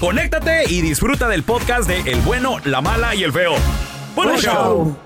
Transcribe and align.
conéctate 0.00 0.64
y 0.70 0.80
disfruta 0.82 1.28
del 1.28 1.42
podcast 1.42 1.88
de 1.88 2.00
El 2.00 2.20
bueno, 2.20 2.58
la 2.64 2.80
mala 2.80 3.14
y 3.14 3.22
el 3.24 3.32
feo. 3.32 3.54
¡Buen 4.14 4.28
Buen 4.30 4.40
show! 4.40 4.52
show. 4.54 4.96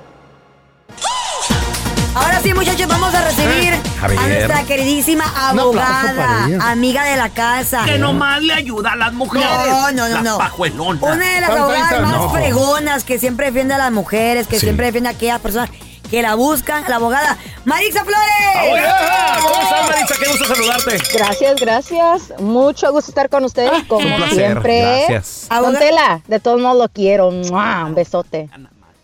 Ahora 2.14 2.40
sí, 2.42 2.52
muchachos, 2.52 2.88
vamos 2.88 3.14
a 3.14 3.24
recibir 3.24 3.74
A 4.02 4.08
nuestra 4.08 4.64
queridísima 4.64 5.24
abogada, 5.48 6.48
amiga 6.70 7.04
de 7.04 7.16
la 7.16 7.28
casa. 7.28 7.84
Que 7.84 7.98
nomás 7.98 8.42
le 8.42 8.54
ayuda 8.54 8.92
a 8.92 8.96
las 8.96 9.12
mujeres. 9.12 9.48
No, 9.48 9.92
no, 9.92 10.08
no, 10.08 10.14
Las 10.14 10.22
no. 10.24 10.38
pajuelonas. 10.38 11.02
Una 11.02 11.34
de 11.34 11.40
las 11.40 11.50
abogadas 11.50 12.02
más 12.02 12.12
no. 12.16 12.30
fregonas 12.30 13.04
que 13.04 13.18
siempre 13.20 13.46
defiende 13.46 13.74
a 13.74 13.78
las 13.78 13.92
mujeres, 13.92 14.48
que 14.48 14.56
Sí. 14.58 14.66
siempre 14.66 14.86
defiende 14.86 15.10
a 15.10 15.12
aquellas 15.12 15.40
personas 15.40 15.70
que 16.10 16.22
la 16.22 16.34
buscan, 16.34 16.84
la 16.88 16.96
abogada 16.96 17.36
Marixa 17.64 18.04
Flores. 18.04 18.56
¡Abogada! 18.56 19.38
¿Cómo 19.42 19.54
estás, 19.62 19.88
Marisa? 19.88 20.14
Qué 20.20 20.28
gusto 20.30 20.44
saludarte. 20.46 20.98
Gracias, 21.14 21.60
gracias. 21.60 22.40
Mucho 22.40 22.90
gusto 22.92 23.10
estar 23.10 23.28
con 23.28 23.44
ustedes, 23.44 23.84
como 23.86 24.06
un 24.06 24.16
placer. 24.16 24.34
siempre. 24.36 24.80
Gracias. 25.08 25.48
Don 25.50 25.78
Tela, 25.78 26.20
de 26.26 26.40
todos 26.40 26.60
modos 26.60 26.78
lo 26.78 26.88
quiero. 26.88 27.30
¡Mua! 27.30 27.84
Un 27.86 27.94
besote. 27.94 28.48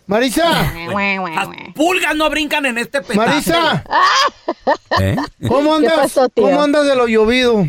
Marisa, 0.06 0.42
Las 0.52 1.48
pulgas 1.74 2.14
no 2.14 2.28
brincan 2.28 2.66
en 2.66 2.76
este 2.78 3.00
pedazo. 3.00 3.26
Marisa, 3.30 3.84
¿Eh? 5.00 5.16
¿cómo 5.48 5.74
andas? 5.74 5.94
pasó, 5.94 6.28
tío? 6.28 6.44
¿Cómo 6.44 6.62
andas 6.62 6.86
de 6.86 6.94
lo 6.94 7.06
llovido? 7.06 7.66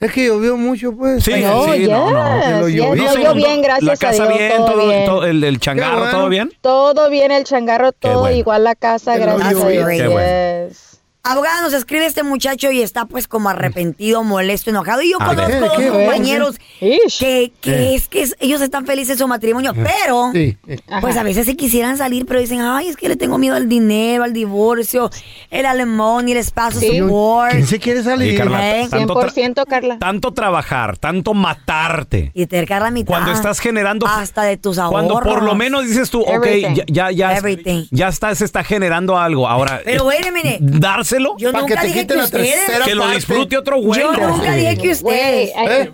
Es 0.00 0.12
que 0.12 0.26
llovió 0.26 0.56
mucho, 0.56 0.92
pues. 0.96 1.24
Sí, 1.24 1.32
No, 1.42 1.64
sí, 1.64 1.80
yes, 1.80 1.88
no, 1.88 2.10
no. 2.10 2.60
Lo 2.60 2.68
yes, 2.68 2.76
llovido. 2.80 3.04
no, 3.04 3.12
se 3.12 3.22
yo 3.22 3.34
bien, 3.34 3.60
gracias 3.62 3.84
La 3.84 3.96
casa 3.96 4.22
a 4.22 4.26
Dios, 4.26 4.38
bien, 4.38 4.56
todo, 4.56 4.66
todo, 4.72 4.86
bien. 4.88 5.04
todo- 5.06 5.24
el, 5.26 5.42
el 5.44 5.58
changarro, 5.60 5.98
bueno. 5.98 6.10
¿todo 6.18 6.28
bien? 6.28 6.52
Todo 6.60 7.10
bien, 7.10 7.32
el 7.32 7.42
changarro, 7.44 7.90
todo 7.92 8.20
bueno. 8.20 8.36
igual 8.36 8.62
la 8.64 8.74
casa, 8.76 9.16
gracias 9.16 9.48
a 9.48 9.52
llovió. 9.52 9.86
Dios. 9.88 10.00
Qué 10.00 10.08
bueno. 10.08 10.68
yes. 10.68 10.87
Abogada, 11.24 11.60
nos 11.62 11.72
escribe 11.74 12.06
este 12.06 12.22
muchacho 12.22 12.70
y 12.70 12.80
está 12.80 13.04
pues 13.04 13.28
como 13.28 13.48
arrepentido, 13.50 14.22
molesto, 14.24 14.70
enojado. 14.70 15.02
Y 15.02 15.10
yo 15.10 15.18
A 15.20 15.26
conozco 15.26 15.48
ver. 15.50 15.60
dos 15.60 15.72
¿Qué, 15.76 15.82
qué? 15.84 15.90
compañeros 15.90 16.56
que, 16.80 17.52
que 17.60 17.94
es 17.96 18.08
que 18.08 18.26
ellos 18.38 18.60
están 18.62 18.86
felices 18.86 19.12
en 19.12 19.18
su 19.18 19.28
matrimonio, 19.28 19.74
pero 19.74 20.30
Sí. 20.32 20.56
eh, 20.68 20.78
pues 21.00 21.16
a 21.16 21.22
veces 21.24 21.44
se 21.44 21.56
quisieran 21.56 21.98
salir, 21.98 22.24
pero 22.24 22.40
dicen, 22.40 22.60
ay, 22.62 22.88
es 22.88 22.96
que 22.96 23.08
le 23.08 23.16
tengo 23.16 23.36
miedo 23.36 23.56
al 23.56 23.68
dinero, 23.68 24.22
al 24.24 24.32
divorcio, 24.32 25.10
el 25.50 25.66
alemón 25.66 26.28
y 26.28 26.32
el 26.32 26.38
espacio 26.38 26.80
Sí. 26.80 26.98
support. 27.00 27.50
¿Quién 27.50 27.66
se 27.66 27.78
quiere 27.78 28.02
salir? 28.02 28.38
Carla, 28.38 28.78
¿Eh? 28.80 28.88
tanto, 28.88 29.14
tra- 29.14 29.30
100% 29.32 29.66
Carla. 29.66 29.98
tanto 29.98 30.32
trabajar, 30.32 30.96
tanto 30.98 31.34
matarte. 31.34 32.30
Y 32.32 32.46
te 32.46 32.64
la 32.68 32.90
mitad. 32.90 33.08
Cuando 33.08 33.32
estás 33.32 33.58
generando. 33.60 34.06
Hasta 34.06 34.42
de 34.44 34.56
tus 34.56 34.78
ahorros. 34.78 34.92
Cuando 35.08 35.20
por 35.28 35.42
lo 35.42 35.54
menos 35.54 35.84
dices 35.86 36.10
tú, 36.10 36.20
ok, 36.22 36.46
Everything. 36.46 36.74
ya, 36.86 37.10
ya, 37.10 37.10
ya, 37.10 37.36
Everything. 37.36 37.84
ya 37.90 38.08
está, 38.08 38.34
se 38.34 38.44
está 38.44 38.62
generando 38.62 39.18
algo. 39.18 39.48
Ahora, 39.48 39.80
Pero 39.84 40.04
eh, 40.04 40.06
wait 40.06 40.26
a 40.26 40.30
minute. 40.32 40.58
Dárselo, 41.08 41.36
Yo 41.38 41.52
Pa' 41.52 41.58
que 41.58 41.62
nunca 41.62 41.80
te 41.80 41.86
dije 41.86 42.00
quite 42.00 42.14
que 42.14 42.20
la 42.20 42.28
tercera 42.28 42.84
que 42.84 42.94
lo 42.94 43.02
parte. 43.02 43.16
disfrute 43.16 43.56
otro 43.56 43.80
güey. 43.80 44.00
Yo 44.00 44.12
nunca 44.12 44.54
dije 44.54 44.76
que 44.78 44.90
ay, 45.10 45.52
¿Eh? 45.68 45.92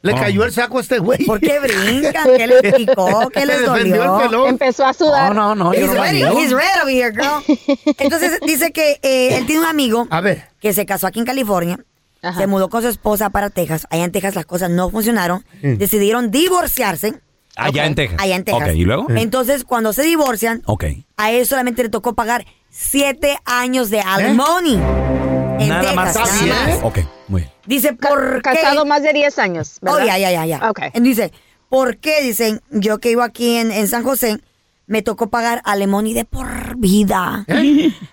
Le 0.00 0.14
cayó 0.14 0.44
el 0.44 0.52
saco 0.52 0.78
a 0.78 0.80
este 0.80 1.00
güey. 1.00 1.24
¿Por 1.26 1.40
qué 1.40 1.58
brincan? 1.58 2.28
¿Qué 2.36 2.46
les 2.46 2.72
picó? 2.76 3.28
¿Qué 3.30 3.40
el 3.42 3.64
dolió? 3.64 4.18
pelón. 4.18 4.48
Empezó 4.50 4.86
a 4.86 4.92
sudar. 4.94 5.34
No, 5.34 5.54
no, 5.56 5.64
no, 5.64 5.74
yo 5.74 5.86
He's 5.86 5.92
ready, 5.92 6.22
he's 6.22 6.52
red 6.52 6.82
over 6.82 6.94
here, 6.94 7.10
girl. 7.10 7.42
Entonces 7.98 8.38
dice 8.46 8.70
que 8.70 9.00
eh, 9.02 9.36
él 9.36 9.46
tiene 9.46 9.62
un 9.62 9.66
amigo 9.66 10.06
A 10.10 10.20
ver. 10.20 10.44
que 10.60 10.72
se 10.72 10.86
casó 10.86 11.08
aquí 11.08 11.18
en 11.18 11.24
California, 11.26 11.80
Ajá. 12.22 12.38
se 12.40 12.46
mudó 12.46 12.68
con 12.68 12.82
su 12.82 12.88
esposa 12.88 13.30
para 13.30 13.50
Texas. 13.50 13.86
Allá 13.90 14.04
en 14.04 14.12
Texas 14.12 14.36
las 14.36 14.46
cosas 14.46 14.70
no 14.70 14.88
funcionaron. 14.88 15.44
Decidieron 15.62 16.30
divorciarse. 16.30 17.14
Allá 17.56 17.86
en 17.86 17.96
Texas. 17.96 18.20
Allá 18.22 18.36
en 18.36 18.44
Texas. 18.44 18.68
Ok, 18.68 18.74
¿y 18.76 18.84
luego? 18.84 19.06
Entonces, 19.10 19.64
cuando 19.64 19.92
se 19.92 20.02
divorcian, 20.04 20.62
a 21.16 21.32
él 21.32 21.44
solamente 21.44 21.82
le 21.82 21.88
tocó 21.88 22.14
pagar 22.14 22.46
siete 22.70 23.38
años 23.44 23.90
de 23.90 24.00
alimony. 24.00 24.74
En 24.74 25.60
¿Eh? 25.62 25.68
Nada 25.68 25.92
más. 25.94 26.12
Texas, 26.14 26.34
¿Está 26.34 26.46
nada 26.46 26.66
bien? 26.66 26.76
más. 26.76 26.84
Ok, 26.84 26.98
muy 27.28 27.40
bien. 27.42 27.52
Dice, 27.66 27.92
¿por 27.94 28.36
qué? 28.36 28.42
Casado 28.42 28.84
más 28.86 29.02
de 29.02 29.12
10 29.12 29.38
años, 29.38 29.78
¿verdad? 29.82 30.00
Oh, 30.02 30.06
ya, 30.06 30.18
ya, 30.18 30.30
ya, 30.30 30.46
ya. 30.46 30.70
Ok. 30.70 30.80
Dice, 31.00 31.32
¿por 31.68 31.98
qué? 31.98 32.22
Dicen, 32.22 32.60
yo 32.70 32.98
que 32.98 33.10
vivo 33.10 33.22
aquí 33.22 33.56
en, 33.56 33.72
en 33.72 33.88
San 33.88 34.04
José, 34.04 34.40
me 34.86 35.02
tocó 35.02 35.28
pagar 35.28 35.60
alimony 35.64 36.14
de 36.14 36.24
por 36.24 36.76
vida. 36.78 37.44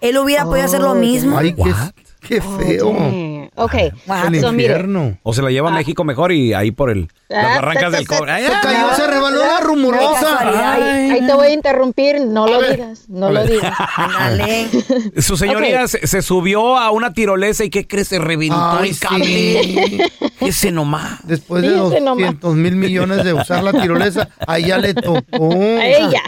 Él 0.01 0.17
hubiera 0.17 0.43
podido 0.45 0.65
hacer 0.65 0.81
lo 0.81 0.91
Oh, 0.91 0.95
mismo. 0.95 1.37
Ay, 1.37 1.55
qué, 2.27 2.41
feo. 2.41 2.91
Mm, 2.93 3.35
Ok, 3.57 3.73
Wow. 4.05 4.17
El 4.33 4.41
so 4.41 4.51
mire, 4.51 4.73
infierno. 4.73 5.17
O 5.23 5.33
se 5.33 5.41
la 5.41 5.49
lleva 5.49 5.69
a 5.69 5.73
México 5.73 6.03
mejor 6.03 6.33
y 6.33 6.53
ahí 6.53 6.71
por 6.71 6.89
el, 6.89 7.07
las 7.29 7.45
Ah, 7.45 7.55
barrancas 7.61 7.91
se- 7.91 7.97
del 7.97 8.07
cobre. 8.07 8.31
Ay, 8.33 8.43
Se 8.45 8.51
ay, 8.51 8.57
cayó, 8.61 8.89
ay. 8.89 8.95
se 8.97 9.07
rebaló 9.07 9.37
la 9.45 9.59
rumorosa. 9.61 10.73
ahí, 10.73 11.25
te 11.25 11.33
voy 11.33 11.47
a 11.47 11.53
interrumpir, 11.53 12.19
no 12.25 12.47
lo 12.47 12.61
digas, 12.61 13.05
no 13.07 13.29
lo 13.31 13.45
digas. 13.45 13.73
Ándale. 13.95 14.67
Su 15.21 15.37
señoría 15.37 15.87
se, 15.87 16.05
se 16.05 16.21
subió 16.21 16.77
a 16.77 16.91
una 16.91 17.13
tirolesa 17.13 17.63
y 17.63 17.69
¿qué 17.69 17.87
crees? 17.87 18.09
Se 18.09 18.19
reventó 18.19 18.57
Ay, 18.79 18.89
el 18.89 18.99
cable. 18.99 20.11
Ese 20.41 20.71
nomás. 20.71 21.19
Después 21.25 21.61
de 21.63 21.69
nomás. 22.01 22.17
200 22.17 22.55
mil 22.55 22.75
millones 22.75 23.23
de 23.23 23.33
usar 23.33 23.63
la 23.63 23.71
tirolesa, 23.71 24.27
a 24.45 24.57
ella 24.57 24.77
le 24.79 24.93
tocó. 24.95 25.51
A 25.53 25.85
ella. 25.85 26.21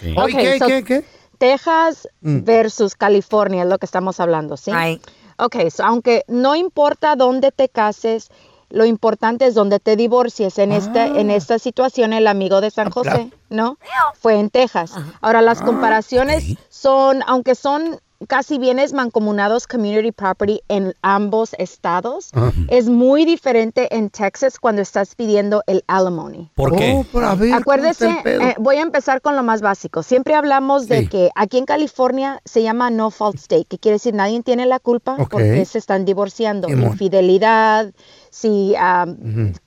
sí. 0.00 0.14
Oye, 0.16 0.34
Ok, 0.34 0.40
¿qué, 0.40 0.58
so- 0.58 0.66
qué, 0.68 0.84
qué? 0.84 1.04
Texas 1.38 2.08
Mm. 2.20 2.44
versus 2.44 2.94
California 2.94 3.62
es 3.64 3.68
lo 3.68 3.78
que 3.78 3.86
estamos 3.86 4.20
hablando, 4.20 4.56
¿sí? 4.56 4.70
Ay. 4.74 5.00
Ok, 5.38 5.56
so 5.70 5.84
aunque 5.84 6.24
no 6.28 6.54
importa 6.54 7.16
dónde 7.16 7.50
te 7.52 7.68
cases, 7.68 8.28
lo 8.70 8.84
importante 8.84 9.46
es 9.46 9.54
dónde 9.54 9.78
te 9.80 9.94
divorcies. 9.96 10.58
En, 10.58 10.72
esta, 10.72 11.06
en 11.06 11.30
Ah. 11.30 11.34
esta 11.34 11.58
situación, 11.58 12.12
el 12.12 12.26
amigo 12.26 12.60
de 12.60 12.70
San 12.70 12.90
José, 12.90 13.30
¿no? 13.50 13.78
Fue 14.20 14.38
en 14.38 14.48
Texas. 14.50 14.92
Ahora, 15.20 15.42
las 15.42 15.60
Ah, 15.60 15.64
comparaciones 15.64 16.56
son, 16.70 17.22
aunque 17.26 17.54
son 17.54 18.00
casi 18.28 18.58
bienes 18.58 18.92
mancomunados 18.92 19.66
community 19.66 20.12
property 20.12 20.60
en 20.68 20.94
ambos 21.02 21.54
estados, 21.58 22.30
Ajá. 22.32 22.52
es 22.68 22.88
muy 22.88 23.24
diferente 23.24 23.94
en 23.94 24.08
Texas 24.10 24.58
cuando 24.58 24.82
estás 24.82 25.14
pidiendo 25.14 25.62
el 25.66 25.84
alimony. 25.88 26.50
¿Por 26.54 26.74
qué? 26.76 26.92
Oh, 26.94 27.04
ver, 27.36 27.50
¿cómo 27.50 27.56
Acuérdese, 27.56 28.08
eh, 28.24 28.54
voy 28.58 28.76
a 28.76 28.82
empezar 28.82 29.20
con 29.20 29.36
lo 29.36 29.42
más 29.42 29.60
básico. 29.60 30.02
Siempre 30.02 30.34
hablamos 30.34 30.88
de 30.88 31.00
Sí. 31.00 31.08
que 31.08 31.30
aquí 31.34 31.58
en 31.58 31.66
California 31.66 32.40
se 32.44 32.62
llama 32.62 32.90
no 32.90 33.10
fault 33.10 33.36
state, 33.36 33.66
que 33.68 33.78
quiere 33.78 33.96
decir 33.96 34.14
nadie 34.14 34.42
tiene 34.42 34.64
la 34.66 34.78
culpa 34.78 35.16
Ok. 35.18 35.30
porque 35.30 35.64
se 35.66 35.78
están 35.78 36.04
divorciando. 36.04 36.68
Infidelidad, 36.68 37.92
si 38.30 38.74
ah, 38.78 39.06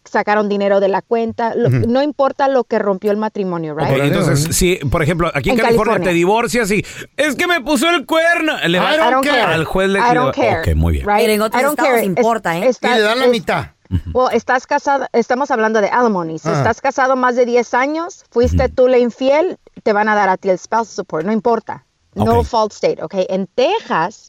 sacaron 0.04 0.50
dinero 0.50 0.80
de 0.80 0.88
la 0.88 1.02
cuenta, 1.02 1.54
lo- 1.56 1.70
no 1.70 2.02
importa 2.02 2.48
lo 2.48 2.64
que 2.64 2.80
rompió 2.80 3.12
el 3.12 3.18
matrimonio, 3.18 3.76
right? 3.76 3.88
Órale, 3.90 4.08
entonces, 4.08 4.56
si, 4.56 4.76
por 4.78 5.04
ejemplo, 5.04 5.30
aquí 5.34 5.50
en, 5.50 5.56
En 5.60 5.62
California, 5.66 5.94
California. 5.94 6.10
te 6.10 6.14
divorcias 6.16 6.72
y 6.72 6.86
es 7.18 7.36
que 7.36 7.48
me 7.48 7.62
puso 7.62 7.90
el 7.90 8.06
cuerno. 8.46 8.68
Le 8.68 8.80
va- 8.80 8.94
I 8.96 9.12
don't 9.12 9.24
care. 9.26 9.42
Al 9.42 9.66
juez 9.66 9.90
le 9.90 10.00
I 10.00 10.14
don't 10.14 10.34
care. 10.36 10.60
Ok, 10.72 10.76
muy 10.76 10.94
bien. 10.94 11.06
Right? 11.08 11.20
Pero 11.22 11.34
en 11.34 11.42
otros 11.42 11.62
I 11.62 11.66
don't 11.66 11.80
estados 11.80 11.96
care. 11.96 12.06
importa, 12.06 12.58
¿eh? 12.58 12.62
Y 12.66 12.68
está- 12.68 12.96
le 12.96 13.02
dan 13.02 13.20
la 13.20 13.26
es- 13.26 13.32
mitad. 13.32 13.66
Well, 14.14 14.28
estás 14.34 14.68
casado, 14.68 15.08
estamos 15.14 15.50
hablando 15.50 15.80
de 15.80 15.88
alimony. 15.88 16.38
Si 16.40 16.50
Ah. 16.50 16.54
estás 16.58 16.82
casado 16.82 17.16
más 17.16 17.38
de 17.38 17.46
10 17.46 17.74
años, 17.74 18.26
fuiste 18.32 18.68
tú 18.68 18.90
la 18.90 18.98
infiel, 18.98 19.58
te 19.84 19.94
van 19.94 20.10
a 20.10 20.16
dar 20.16 20.28
a 20.28 20.36
ti 20.36 20.50
el 20.50 20.60
spousal 20.60 20.88
support, 20.94 21.26
no 21.26 21.32
importa. 21.32 21.86
No 22.14 22.40
Ok. 22.40 22.46
fault 22.46 22.74
state, 22.74 23.02
¿ok? 23.02 23.14
En 23.30 23.48
Texas, 23.48 24.26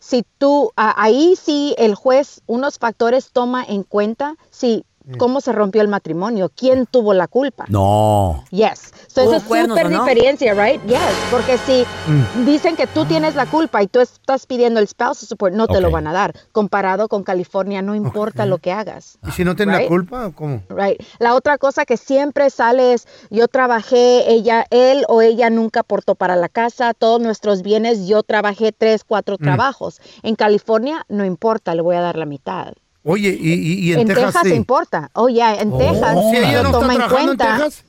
si 0.00 0.24
tú, 0.38 0.72
a- 0.76 1.00
ahí 1.00 1.36
sí 1.40 1.74
el 1.78 1.94
juez, 1.94 2.40
unos 2.46 2.78
factores 2.78 3.30
toma 3.32 3.62
en 3.68 3.84
cuenta 3.84 4.34
si 4.50 4.84
cómo 5.16 5.40
se 5.40 5.52
rompió 5.52 5.80
el 5.82 5.88
matrimonio, 5.88 6.50
quién 6.54 6.86
tuvo 6.86 7.14
la 7.14 7.28
culpa. 7.28 7.64
No. 7.68 8.44
Yes. 8.50 8.92
So, 9.06 9.22
esa 9.22 9.36
es 9.36 9.42
súper 9.44 9.64
¿o 9.70 9.74
no? 9.90 10.04
diferencia, 10.04 10.52
right? 10.54 10.82
Yes. 10.86 10.98
Porque 11.30 11.56
si 11.58 11.84
Mm. 12.06 12.44
dicen 12.44 12.76
que 12.76 12.86
tú 12.86 13.04
tienes 13.04 13.34
la 13.34 13.46
culpa 13.46 13.82
y 13.82 13.86
tú 13.86 14.00
estás 14.00 14.46
pidiendo 14.46 14.80
el 14.80 14.88
spousal 14.88 15.26
support, 15.28 15.54
no 15.54 15.66
te 15.66 15.80
lo 15.80 15.90
van 15.90 16.06
a 16.06 16.12
dar. 16.12 16.34
Comparado 16.52 17.08
con 17.08 17.22
California, 17.22 17.80
no 17.82 17.94
importa 17.94 18.44
lo 18.46 18.58
que 18.58 18.72
hagas. 18.72 19.18
¿Y 19.26 19.30
si 19.32 19.44
no 19.44 19.54
tiene 19.56 19.72
la 19.72 19.78
Right. 19.78 19.88
culpa? 19.88 20.30
¿Cómo? 20.34 20.62
Right. 20.68 21.00
La 21.18 21.34
otra 21.34 21.58
cosa 21.58 21.84
que 21.84 21.96
siempre 21.96 22.50
sale 22.50 22.92
es, 22.94 23.06
yo 23.30 23.48
trabajé, 23.48 24.30
ella, 24.30 24.66
él 24.70 25.04
o 25.08 25.22
ella 25.22 25.50
nunca 25.50 25.80
aportó 25.80 26.14
para 26.14 26.36
la 26.36 26.48
casa, 26.48 26.94
todos 26.94 27.20
nuestros 27.20 27.62
bienes, 27.62 28.06
yo 28.06 28.22
trabajé 28.22 28.72
tres, 28.72 29.04
cuatro 29.04 29.36
Mm. 29.38 29.44
trabajos. 29.44 30.00
En 30.22 30.34
California 30.34 31.04
no 31.08 31.24
importa, 31.24 31.74
le 31.74 31.82
voy 31.82 31.96
a 31.96 32.00
dar 32.00 32.16
la 32.16 32.26
mitad. 32.26 32.72
Oye, 33.10 33.30
¿y, 33.40 33.52
y- 33.54 33.78
y 33.88 33.92
en, 33.94 34.00
En, 34.00 34.06
Texas, 34.08 34.26
Texas, 34.34 34.42
sí? 34.48 34.54
importa. 34.54 35.10
Oh, 35.14 35.28
ya, 35.28 35.54
en 35.54 35.76
Texas 35.78 36.16
Si 36.30 36.36
ella 36.36 36.62
no 36.62 36.68
está 36.68 36.80
toma 36.80 36.92
en 36.92 36.98
trabajando 36.98 37.32
en 37.32 37.38
cuenta. 37.38 37.56
Texas. 37.56 37.84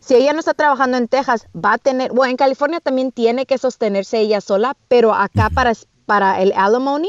Si 0.00 0.14
ella 0.14 0.32
no 0.32 0.38
está 0.38 0.54
trabajando 0.54 0.96
en 0.96 1.08
Texas, 1.08 1.46
va 1.54 1.74
a 1.74 1.78
tener, 1.78 2.12
bueno, 2.12 2.30
en 2.30 2.36
California 2.36 2.80
también 2.80 3.12
tiene 3.12 3.44
que 3.44 3.58
sostenerse 3.58 4.18
ella 4.20 4.40
sola, 4.40 4.76
pero 4.88 5.12
acá 5.12 5.50
para, 5.50 5.72
para 6.06 6.40
el 6.40 6.52
alimony 6.56 7.08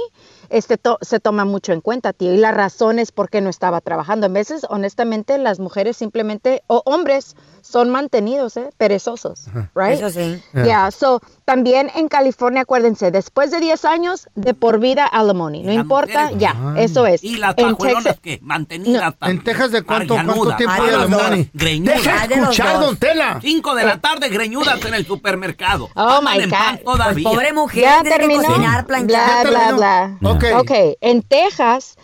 este 0.49 0.77
to- 0.77 0.97
se 1.01 1.19
toma 1.19 1.45
mucho 1.45 1.73
en 1.73 1.81
cuenta, 1.81 2.11
tío, 2.13 2.33
y 2.33 2.37
la 2.37 2.51
razón 2.51 2.99
es 2.99 3.11
por 3.11 3.29
qué 3.29 3.39
no 3.41 3.49
estaba 3.49 3.81
trabajando. 3.81 4.25
A 4.25 4.29
veces, 4.29 4.65
honestamente, 4.69 5.37
las 5.37 5.59
mujeres 5.59 5.95
simplemente, 5.97 6.63
o 6.67 6.81
hombres, 6.85 7.35
son 7.61 7.89
mantenidos, 7.91 8.57
¿eh? 8.57 8.69
perezosos, 8.77 9.45
right? 9.75 10.01
Eso 10.01 10.09
sí. 10.09 10.41
Yeah, 10.53 10.89
so, 10.89 11.21
también 11.47 11.89
en 11.95 12.09
California, 12.09 12.63
acuérdense, 12.63 13.09
después 13.09 13.51
de 13.51 13.61
10 13.61 13.85
años, 13.85 14.27
de 14.35 14.53
por 14.53 14.79
vida 14.81 15.05
alimony, 15.05 15.63
no 15.63 15.71
importa, 15.71 16.23
mujeres, 16.33 16.39
ya, 16.41 16.73
eso 16.77 17.05
es. 17.07 17.23
Y 17.23 17.37
las 17.37 17.55
En 17.57 17.77
Texas- 17.77 18.19
que 18.21 18.39
mantenidas 18.43 19.15
¿En 19.21 19.41
Texas 19.41 19.71
de 19.71 19.81
cuánto, 19.83 20.15
tiempo 20.57 20.75
Ay, 20.77 20.85
de 20.87 20.91
los 20.91 21.03
alimony? 21.03 21.49
Deja 21.53 22.27
de 22.27 22.35
escuchar, 22.35 22.79
don 22.81 22.97
Tela. 22.97 23.39
Cinco 23.41 23.75
de 23.75 23.85
la 23.85 23.97
tarde 24.01 24.27
greñudas 24.27 24.83
en 24.83 24.93
el 24.93 25.05
supermercado. 25.05 25.89
Oh, 25.95 26.19
Andan 26.21 26.37
my 26.37 26.45
God. 26.49 26.83
todavía. 26.83 27.23
Pues 27.23 27.35
pobre 27.35 27.53
mujer, 27.53 27.81
Ya 27.83 28.01
tiene 28.01 28.15
que 28.17 28.19
terminó. 28.19 28.43
cocinar, 28.43 28.85
planchar. 28.85 29.07
Bla, 29.47 29.49
bla, 29.49 29.59
terminó. 29.59 29.77
bla. 29.77 30.31
Ok. 30.31 30.43
Ok, 30.59 30.71
en 30.99 31.21
Texas 31.21 31.95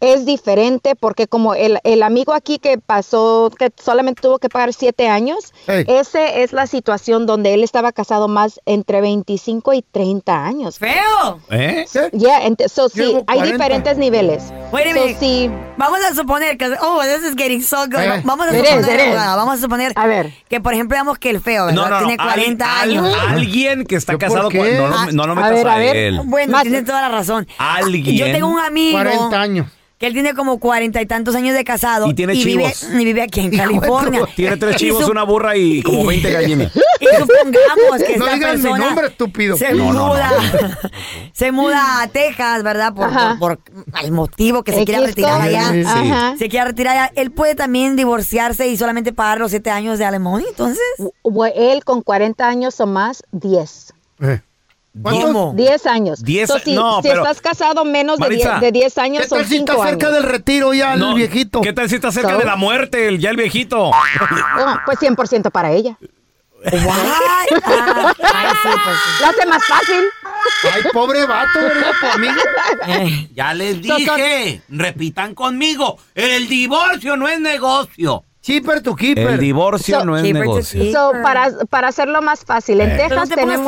es 0.00 0.26
diferente 0.26 0.94
porque 0.96 1.26
como 1.28 1.54
el, 1.54 1.78
el 1.84 2.02
amigo 2.02 2.32
aquí 2.34 2.58
que 2.58 2.78
pasó, 2.78 3.50
que 3.58 3.70
solamente 3.82 4.20
tuvo 4.22 4.38
que 4.38 4.48
pagar 4.48 4.72
siete 4.72 5.08
años, 5.08 5.52
Ey. 5.66 5.84
ese 5.88 6.42
es 6.42 6.52
la 6.52 6.66
situación 6.66 7.26
donde 7.26 7.54
él 7.54 7.62
estaba 7.64 7.92
casado 7.92 8.28
más 8.28 8.60
entre 8.66 9.00
25 9.00 9.72
y 9.72 9.82
30 9.82 10.44
años. 10.44 10.78
¡Feo! 10.78 11.40
¿Eh? 11.50 11.86
Ent- 11.92 12.68
so, 12.68 12.88
sí, 12.88 13.02
hay 13.26 13.38
40. 13.38 13.44
diferentes 13.52 13.96
niveles. 13.98 14.44
Wait 14.72 14.86
a 14.88 14.94
So, 14.94 15.08
sí, 15.20 15.50
Vamos 15.76 15.98
a 16.08 16.14
suponer 16.14 16.56
que, 16.56 16.66
oh, 16.80 17.00
this 17.02 17.28
is 17.28 17.34
getting 17.36 17.62
so 17.62 17.86
good. 17.86 17.98
Eh. 17.98 18.22
Vamos 18.24 18.46
a 18.46 18.50
suponer, 18.52 18.80
is. 19.00 19.06
abogada, 19.06 19.36
vamos 19.36 19.58
a 19.58 19.60
suponer 19.60 19.92
A 19.96 20.06
ver. 20.06 20.32
que, 20.48 20.60
por 20.60 20.72
ejemplo, 20.74 20.94
digamos 20.96 21.18
que 21.18 21.30
el 21.30 21.40
feo. 21.40 21.72
No, 21.72 21.88
no, 21.88 22.00
no. 22.00 22.06
Tiene 22.06 22.16
40 22.16 22.80
al- 22.80 22.90
años. 22.90 23.06
al- 23.06 23.28
alguien 23.36 23.84
que 23.84 23.96
está 23.96 24.12
¿Yo 24.12 24.18
por 24.18 24.28
casado 24.28 24.50
con. 24.50 24.58
No, 24.76 24.88
lo- 24.88 25.12
no 25.12 25.26
lo 25.26 25.32
A 25.32 25.34
metas 25.36 25.50
ver, 25.54 25.68
a, 25.68 25.74
a 25.74 25.78
ver. 25.78 25.96
él. 25.96 26.20
Bueno, 26.24 26.52
Más- 26.52 26.62
tiene 26.62 26.82
toda 26.82 27.02
la 27.02 27.08
razón. 27.08 27.46
Alguien. 27.58 28.16
Yo 28.16 28.26
tengo 28.26 28.46
un 28.48 28.58
amigo 28.60 28.98
40 28.98 29.40
años. 29.40 29.66
Que 30.04 30.08
él 30.08 30.12
tiene 30.12 30.34
como 30.34 30.58
cuarenta 30.60 31.00
y 31.00 31.06
tantos 31.06 31.34
años 31.34 31.54
de 31.54 31.64
casado. 31.64 32.06
Y 32.10 32.12
tiene 32.12 32.34
vive, 32.34 32.70
chivos. 32.70 32.82
y 32.92 33.04
vive 33.06 33.22
aquí 33.22 33.40
en 33.40 33.50
California. 33.56 34.20
Tiene 34.36 34.58
tres 34.58 34.76
chivos, 34.76 35.06
su- 35.06 35.10
una 35.10 35.22
burra 35.22 35.56
y 35.56 35.82
como 35.82 36.04
20 36.04 36.30
gallinas. 36.30 36.72
Y 37.00 37.06
supongamos 37.06 38.02
que 38.06 38.16
No 38.18 38.24
esta 38.26 38.34
digan 38.36 38.56
mi 38.56 38.62
persona 38.62 38.78
nombre, 38.86 39.06
estúpido. 39.08 39.56
se 39.56 39.72
No, 39.74 39.92
no, 39.92 39.92
no. 39.92 40.06
muda, 40.08 40.30
se 41.32 41.52
muda 41.52 42.02
a 42.02 42.08
Texas, 42.08 42.62
¿verdad? 42.62 42.94
Por, 42.94 43.04
Ajá. 43.06 43.36
por, 43.38 43.58
por 43.58 43.74
el 44.02 44.12
motivo 44.12 44.62
que 44.62 44.72
se 44.72 44.82
X 44.82 44.86
quiera 44.94 45.06
retirar 45.06 45.40
allá. 45.40 45.70
Sí. 46.32 46.38
Se 46.38 46.48
quiera 46.48 46.66
retirar 46.66 46.96
allá. 46.96 47.12
Él 47.16 47.30
puede 47.32 47.54
también 47.54 47.96
divorciarse 47.96 48.68
y 48.68 48.76
solamente 48.76 49.12
pagar 49.12 49.38
los 49.40 49.50
siete 49.50 49.70
años 49.70 49.98
de 49.98 50.04
alemón, 50.04 50.42
entonces. 50.48 50.82
Él 51.56 51.84
con 51.84 52.02
40 52.02 52.46
años 52.46 52.78
o 52.80 52.86
más, 52.86 53.22
10. 53.32 53.92
Eh. 54.22 54.40
¿Cuántos? 55.02 55.24
¿Cómo? 55.24 55.52
10 55.56 55.86
años. 55.86 56.22
Diez- 56.24 56.46
So, 56.46 56.58
si, 56.60 56.74
no, 56.74 57.02
si 57.02 57.08
pero- 57.08 57.22
estás 57.22 57.40
casado 57.40 57.84
menos 57.84 58.18
10, 58.18 58.60
de 58.60 58.70
10 58.72 58.96
años, 58.98 59.22
¿Qué 59.24 59.28
son 59.28 59.38
tal 59.38 59.46
si 59.48 59.56
5 59.56 59.72
está 59.72 59.82
años. 59.82 59.90
cerca 59.90 60.10
del 60.14 60.22
retiro 60.22 60.72
ya 60.72 60.94
No, 60.96 61.10
el 61.10 61.14
viejito? 61.16 61.60
¿Qué 61.62 61.72
tal 61.72 61.88
si 61.88 61.96
está 61.96 62.12
cerca 62.12 62.30
So- 62.32 62.38
de 62.38 62.44
la 62.44 62.56
muerte, 62.56 63.08
el, 63.08 63.18
ya 63.18 63.30
el 63.30 63.36
viejito? 63.36 63.90
Ah, 64.56 64.82
pues 64.86 64.98
100% 65.00 65.50
para 65.50 65.72
ella. 65.72 65.98
Ay, 66.66 66.78
sí, 67.48 67.54
pues. 67.62 67.76
Lo 69.20 69.26
hace 69.26 69.46
más 69.46 69.62
fácil. 69.66 70.02
Ay, 70.72 70.82
pobre 70.92 71.26
vato, 71.26 71.58
¿verdad, 71.60 71.90
tu 72.00 72.06
amigo? 72.06 72.40
Eh, 72.86 73.28
Ya 73.34 73.52
les 73.54 73.86
so- 73.86 73.96
dije, 73.96 74.62
repitan 74.68 75.34
conmigo, 75.34 75.98
el 76.14 76.48
divorcio 76.48 77.16
no 77.16 77.28
es 77.28 77.40
negocio. 77.40 78.24
Keeper 78.42 78.82
to 78.82 78.94
keeper. 78.94 79.26
El 79.32 79.38
divorcio 79.40 80.00
So- 80.00 80.04
no 80.06 80.16
es 80.16 80.22
negocio. 80.22 81.12
para, 81.22 81.50
para 81.68 81.88
hacerlo 81.88 82.22
más 82.22 82.44
fácil, 82.44 82.80
en 82.80 82.90
Eh. 82.92 82.96
Texas 82.96 83.28
no 83.28 83.34
te 83.34 83.40
pongas 83.42 83.60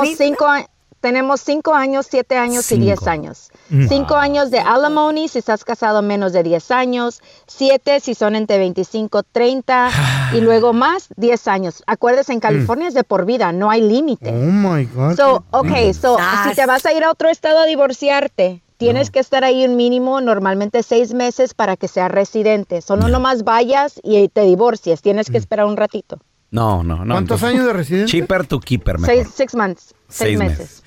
tenemos 1.07 1.41
triste. 1.41 1.53
5 1.53 1.71
tenemos 1.73 1.73
cinco 1.73 1.75
años, 1.75 2.07
7 2.11 2.37
años 2.37 2.65
y 2.73 2.75
Cinco. 2.75 2.85
10 2.85 3.07
años. 3.07 3.51
5 3.89 4.15
años 4.17 4.51
de 4.51 4.59
alimony 4.61 5.29
si 5.29 5.39
estás 5.39 5.65
casado 5.65 6.03
menos 6.03 6.33
de 6.33 6.43
10 6.43 6.71
años, 6.71 7.21
7 7.47 8.01
si 8.01 8.15
son 8.15 8.37
entre 8.37 8.59
25, 8.59 9.23
30 9.23 9.91
y 10.35 10.41
luego 10.41 10.73
más 10.73 11.09
10 11.17 11.49
años. 11.49 11.83
Acuérdese, 11.87 12.33
en 12.33 12.41
California 12.41 12.89
es 12.89 12.95
de 12.95 13.05
por 13.05 13.25
vida, 13.27 13.53
no 13.53 13.71
hay 13.71 13.83
límite. 13.83 14.31
Oh 14.31 14.35
my 14.35 14.85
God. 14.85 15.17
So, 15.17 15.45
okay, 15.51 15.93
so 15.95 16.17
Ah, 16.21 16.47
si 16.49 16.55
te 16.57 16.67
vas 16.67 16.85
a 16.87 16.93
ir 16.93 17.05
a 17.05 17.11
otro 17.11 17.29
estado 17.29 17.61
a 17.61 17.67
divorciarte, 17.67 18.63
tienes 18.77 19.11
que 19.11 19.19
estar 19.21 19.45
ahí 19.45 19.65
un 19.65 19.77
mínimo, 19.77 20.21
normalmente 20.21 20.83
seis 20.83 21.15
meses 21.15 21.55
para 21.55 21.77
que 21.77 21.89
seas 21.89 22.11
residente. 22.11 22.83
So, 22.83 22.97
no 22.97 23.09
nomás 23.09 23.43
vayas 23.45 24.01
y 24.03 24.29
te 24.29 24.43
divorcies, 24.43 25.03
tienes 25.03 25.31
que 25.31 25.39
esperar 25.39 25.67
un 25.67 25.77
ratito. 25.77 26.19
No, 26.51 26.83
no, 26.83 27.05
no. 27.05 27.15
¿Cuántos 27.15 27.43
entonces- 27.43 27.49
años 27.49 27.67
de 27.67 27.73
residencia? 27.73 28.19
Cheaper 28.21 28.47
to 28.47 28.61
keeper, 28.61 28.99
mejor. 28.99 29.15
Seis, 29.17 29.29
six 29.35 29.55
months, 29.55 29.95
seis, 30.09 30.39
Seis 30.39 30.39
meses. 30.39 30.83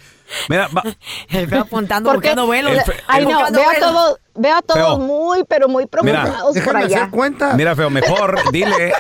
Mira, 0.48 0.68
va- 0.76 0.84
el 1.30 1.48
feo 1.48 1.62
apuntando, 1.62 2.12
Porque. 2.12 2.30
El 2.32 2.82
fe- 2.82 3.04
Ay, 3.08 3.26
no, 3.26 3.52
veo 3.52 3.70
a 3.70 3.80
todos, 3.80 4.18
veo 4.36 4.56
a 4.56 4.62
todos 4.62 4.80
Feo. 4.80 4.98
muy, 5.00 5.44
pero 5.44 5.68
muy 5.68 5.86
preocupados 5.88 6.42
por 6.44 6.54
Déjame 6.54 6.80
allá. 6.86 6.98
hacer 6.98 7.10
cuenta. 7.10 7.54
mira, 7.56 7.76
feo, 7.76 7.90
mejor 7.90 8.38
dile, 8.52 8.94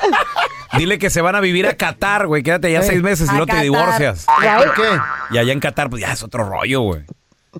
dile 0.77 0.97
que 0.99 1.09
se 1.09 1.21
van 1.21 1.35
a 1.35 1.39
vivir 1.39 1.67
a 1.67 1.75
Qatar, 1.75 2.27
güey. 2.27 2.41
Quédate 2.43 2.71
ya 2.71 2.79
Eh. 2.79 2.83
seis 2.83 3.01
meses 3.01 3.29
y 3.31 3.35
no 3.37 3.45
te 3.45 3.57
divorcias. 3.61 4.25
¿Por 4.25 4.73
qué? 4.73 4.89
Y 5.31 5.37
allá 5.37 5.51
en 5.53 5.59
Qatar, 5.59 5.89
pues 5.89 6.01
ya 6.01 6.13
es 6.13 6.23
otro 6.23 6.43
rollo, 6.47 6.81
güey. 6.81 7.01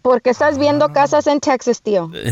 Porque 0.04 0.30
estás 0.30 0.60
viendo 0.60 0.94
casas 0.94 1.26
en 1.26 1.40
Texas, 1.40 1.82
tío. 1.82 2.12
¿Eh? 2.14 2.32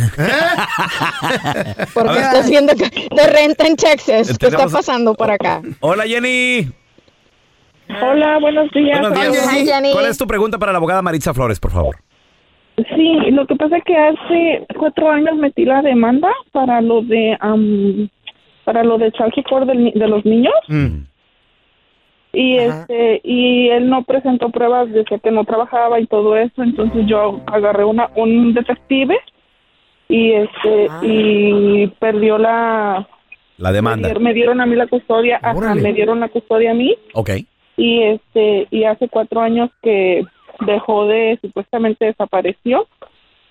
Porque 1.94 2.20
estás 2.20 2.50
viendo 2.50 2.74
de 2.76 3.28
renta 3.28 3.66
en 3.66 3.76
Texas. 3.76 4.38
¿Qué 4.38 4.48
está 4.48 4.68
pasando 4.68 5.16
por 5.16 5.32
acá? 5.32 5.62
Hola, 5.80 6.04
Jenny. 6.06 6.72
Hola, 7.90 8.38
buenos 8.40 8.70
días. 8.72 9.00
Buenos 9.00 9.18
Hola, 9.18 9.30
días. 9.32 9.70
Jenny. 9.76 9.92
¿Cuál 9.94 10.06
es 10.08 10.18
tu 10.18 10.28
pregunta 10.28 10.58
para 10.58 10.72
la 10.72 10.78
abogada 10.78 11.02
Maritza 11.02 11.34
Flores, 11.34 11.60
por 11.60 11.72
favor? 11.72 11.96
Sí, 12.96 13.14
lo 13.32 13.48
que 13.48 13.56
pasa 13.56 13.78
es 13.78 13.84
que 13.86 13.98
hace 13.98 14.68
cuatro 14.78 15.10
años 15.10 15.36
metí 15.38 15.66
la 15.66 15.82
demanda 15.82 16.30
para 16.52 16.80
lo 16.82 17.02
de 17.02 17.36
am, 17.40 18.08
para 18.66 18.84
lo 18.84 18.98
de 19.00 19.12
child 19.14 19.34
support 19.34 19.66
del 19.68 19.84
ni- 19.86 19.92
de 19.94 20.08
los 20.08 20.24
niños 20.26 20.54
Mm. 20.68 20.98
y 22.34 22.58
este 22.58 23.22
y 23.24 23.70
él 23.70 23.90
no 23.90 24.04
presentó 24.04 24.50
pruebas 24.52 24.92
de 24.92 25.04
que 25.06 25.32
no 25.32 25.44
trabajaba 25.44 26.00
y 26.00 26.06
todo 26.06 26.38
eso, 26.38 26.62
entonces 26.62 27.06
yo 27.08 27.42
agarré 27.48 27.84
una 27.84 28.12
un 28.16 28.54
detective 28.54 29.18
y 30.08 30.34
este 30.34 30.88
Ah. 30.90 31.00
y 31.02 31.88
perdió 32.00 32.38
la 32.38 33.08
La 33.58 33.70
me 33.70 33.76
demanda. 33.76 34.14
me 34.20 34.34
dieron 34.36 34.62
a 34.62 34.68
mí 34.68 34.76
la 34.76 34.86
custodia, 34.86 35.40
ajá, 35.42 35.74
me 35.74 35.94
dieron 35.94 36.20
la 36.20 36.28
custodia 36.30 36.72
a 36.72 36.76
mí 36.76 36.96
Ok. 37.14 37.32
Y 37.78 38.02
este 38.04 38.68
y 38.72 38.84
hace 38.84 39.08
cuatro 39.08 39.40
años 39.42 39.70
que 39.82 40.26
dejó 40.62 41.06
de 41.08 41.38
supuestamente 41.42 42.06
desapareció 42.06 42.88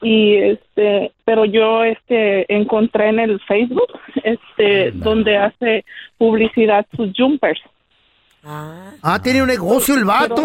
y 0.02 0.34
este 0.34 1.12
pero 1.24 1.44
yo 1.44 1.84
este 1.84 2.52
encontré 2.52 3.08
en 3.08 3.20
el 3.20 3.40
Facebook 3.40 3.86
este 4.24 4.90
donde 4.90 5.36
hace 5.38 5.84
publicidad 6.18 6.84
sus 6.96 7.12
jumpers 7.16 7.60
Ah, 8.48 9.18
tiene 9.22 9.42
un 9.42 9.48
negocio 9.48 9.96
el 9.96 10.04
vato. 10.04 10.40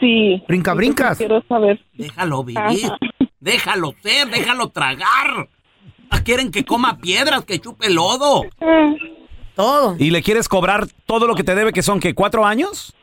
Sí 0.00 0.42
Brinca, 0.48 0.74
brincas. 0.74 1.18
quiero 1.18 1.40
saber 1.48 1.78
Déjalo 1.92 2.42
vivir. 2.42 2.58
Ajá. 2.86 2.98
Déjalo 3.38 3.92
ser, 4.02 4.26
déjalo 4.28 4.68
tragar. 4.70 5.48
Ah, 6.10 6.22
Quieren 6.24 6.50
que 6.50 6.64
coma 6.64 6.98
piedras, 6.98 7.44
que 7.44 7.60
chupe 7.60 7.90
lodo. 7.90 8.42
Todo. 9.60 9.96
¿Y 9.98 10.10
le 10.10 10.22
quieres 10.22 10.48
cobrar 10.48 10.86
todo 11.06 11.26
lo 11.26 11.34
que 11.34 11.44
te 11.44 11.54
debe, 11.54 11.72
que 11.72 11.82
son, 11.82 12.00
que 12.00 12.14
¿Cuatro 12.14 12.44
años? 12.46 12.94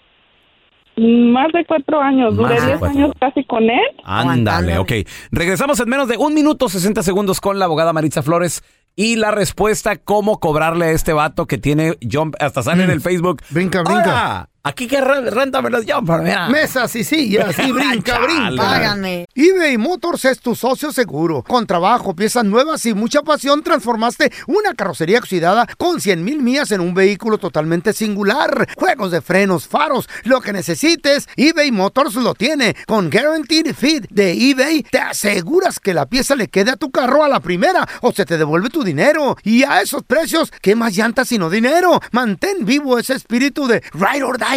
más 0.99 1.51
de 1.53 1.63
cuatro 1.65 2.01
años 2.01 2.33
Más 2.33 2.49
duré 2.49 2.65
diez 2.65 2.79
cuatro. 2.79 2.97
años 2.97 3.11
casi 3.19 3.43
con 3.43 3.63
él 3.63 3.79
Ándale, 4.03 4.79
ok. 4.79 4.91
Regresamos 5.31 5.79
en 5.79 5.89
menos 5.89 6.07
de 6.07 6.17
un 6.17 6.33
minuto, 6.33 6.69
60 6.69 7.03
segundos 7.03 7.39
con 7.39 7.59
la 7.59 7.65
abogada 7.65 7.93
Maritza 7.93 8.23
Flores. 8.23 8.63
Y 8.95 9.15
la 9.17 9.29
respuesta, 9.29 9.97
cómo 9.97 10.39
cobrarle 10.39 10.85
a 10.85 10.91
este 10.91 11.13
vato 11.13 11.45
que 11.45 11.59
tiene 11.59 11.97
jump, 12.01 12.33
hasta 12.39 12.63
sale 12.63 12.83
en 12.83 12.89
el 12.89 12.99
Facebook. 13.01 13.43
Brinca, 13.51 13.83
brinca. 13.83 14.49
Aquí 14.67 14.88
que 14.88 15.01
re- 15.01 15.29
réntame 15.31 15.69
los 15.69 15.86
jumpers, 15.86 16.24
mira. 16.24 16.50
Mesas 16.50 16.95
y 16.95 17.03
sillas, 17.03 17.57
y 17.59 17.71
brinca, 17.71 18.19
brinca. 18.19 18.55
Págame. 18.57 19.25
eBay 19.36 19.77
Motors 19.77 20.25
es 20.25 20.39
tu 20.39 20.55
socio 20.55 20.91
seguro. 20.91 21.43
Con 21.43 21.65
trabajo, 21.65 22.15
piezas 22.15 22.43
nuevas 22.45 22.86
y 22.86 22.93
mucha 22.93 23.21
pasión, 23.21 23.63
transformaste 23.63 24.31
una 24.47 24.74
carrocería 24.74 25.19
oxidada 25.19 25.67
con 25.77 26.01
100 26.01 26.24
mil 26.24 26.41
millas 26.41 26.71
en 26.71 26.81
un 26.81 26.93
vehículo 26.93 27.38
totalmente 27.38 27.93
singular. 27.93 28.67
Juegos 28.77 29.12
de 29.12 29.21
frenos, 29.21 29.67
faros, 29.67 30.09
lo 30.24 30.41
que 30.41 30.53
necesites, 30.53 31.27
eBay 31.36 31.71
Motors 31.71 32.15
lo 32.15 32.33
tiene. 32.33 32.75
Con 32.86 33.09
Guaranteed 33.09 33.74
Fit 33.75 34.07
de 34.09 34.31
eBay, 34.33 34.83
te 34.83 35.00
aseguras 35.00 35.79
que 35.79 35.93
la 35.93 36.05
pieza 36.07 36.36
le 36.36 36.47
quede 36.50 36.71
a 36.71 36.75
tu 36.77 36.91
carro 36.91 37.24
a 37.24 37.27
la 37.29 37.39
primera 37.39 37.88
o 38.01 38.12
se 38.12 38.25
te 38.25 38.38
devuelve 38.38 38.69
tu 38.69 38.83
dinero. 38.83 39.38
Y 39.43 39.63
a 39.63 39.81
esos 39.81 40.03
precios, 40.03 40.51
¿qué 40.62 40.75
más 40.75 40.95
llantas 40.95 41.27
sino 41.29 41.50
dinero? 41.50 42.00
Mantén 42.12 42.65
vivo 42.65 42.97
ese 43.00 43.13
espíritu 43.13 43.67
de 43.67 43.81
Ride 43.93 44.24
or 44.24 44.38
Die, 44.38 44.56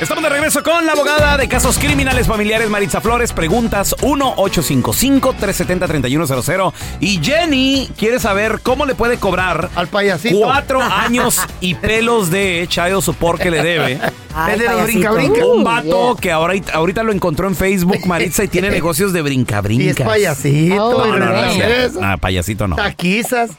Estamos 0.00 0.24
de 0.24 0.28
regreso 0.30 0.60
con 0.62 0.84
la 0.84 0.92
abogada 0.92 1.36
de 1.38 1.46
casos 1.48 1.78
criminales 1.78 2.26
familiares 2.26 2.68
Maritza 2.68 3.00
Flores. 3.00 3.32
Preguntas 3.32 3.94
1-855-370-3100. 4.02 6.72
Y 7.00 7.20
Jenny 7.22 7.88
quiere 7.96 8.18
saber 8.18 8.58
cómo 8.62 8.84
le 8.86 8.94
puede 8.96 9.16
cobrar 9.18 9.70
Al 9.76 9.86
payasito. 9.88 10.38
cuatro 10.40 10.82
años 10.82 11.40
y 11.60 11.74
pelos 11.76 12.30
de 12.30 12.66
child 12.68 13.00
support 13.02 13.40
que 13.40 13.50
le 13.50 13.62
debe. 13.62 13.98
Ay, 14.34 14.54
Es 14.54 14.58
de 14.58 14.64
los 14.66 14.74
payasito. 14.74 15.14
brinca-brinca. 15.14 15.46
Un 15.46 15.64
vato 15.64 16.16
que 16.20 16.32
ahorita, 16.32 16.72
ahorita 16.74 17.02
lo 17.04 17.12
encontró 17.12 17.46
en 17.48 17.54
Facebook, 17.56 18.04
Maritza, 18.06 18.44
y 18.44 18.48
tiene 18.48 18.70
negocios 18.70 19.12
de 19.12 19.20
Y 19.20 19.22
es 19.22 19.24
brinca-brincas. 19.24 20.06
payasito. 20.06 20.84
Oh, 20.84 21.06
No, 21.06 21.18
no, 21.18 21.26
no, 22.00 22.18
payasito 22.18 22.66
no. 22.68 22.76
Taquizas. 22.76 23.50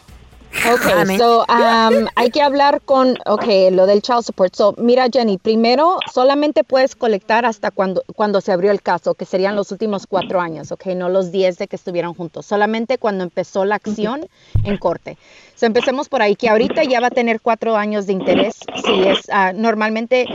Ok, 0.72 1.18
so, 1.18 1.46
um, 1.48 2.08
hay 2.16 2.30
que 2.32 2.42
hablar 2.42 2.82
con, 2.82 3.18
ok, 3.26 3.46
lo 3.72 3.86
del 3.86 4.02
child 4.02 4.24
support. 4.24 4.56
So, 4.56 4.74
mira, 4.78 5.08
Jenny, 5.12 5.38
primero 5.38 6.00
solamente 6.12 6.64
puedes 6.64 6.96
colectar 6.96 7.46
hasta 7.46 7.72
cuando, 7.72 8.04
cuando 8.16 8.42
se 8.42 8.52
abrió 8.52 8.72
el 8.72 8.82
caso, 8.82 9.14
que 9.14 9.26
serían 9.26 9.56
los 9.56 9.72
últimos 9.72 10.08
cuatro 10.08 10.42
años, 10.42 10.72
ok, 10.72 10.88
no 10.88 11.10
los 11.10 11.32
diez 11.32 11.58
de 11.58 11.68
que 11.68 11.76
estuvieron 11.76 12.14
juntos, 12.14 12.46
solamente 12.46 12.98
cuando 12.98 13.24
empezó 13.24 13.64
la 13.66 13.76
acción 13.76 14.28
en 14.64 14.78
corte. 14.78 15.18
So, 15.56 15.66
empecemos 15.66 16.10
por 16.10 16.22
ahí, 16.22 16.36
que 16.36 16.50
ahorita 16.50 16.84
ya 16.84 17.00
va 17.00 17.08
a 17.08 17.12
tener 17.12 17.42
cuatro 17.42 17.76
años 17.76 18.08
de 18.08 18.14
interés. 18.14 18.56
Si 18.86 19.08
es, 19.08 19.30
ah, 19.32 19.54
normalmente, 19.54 20.26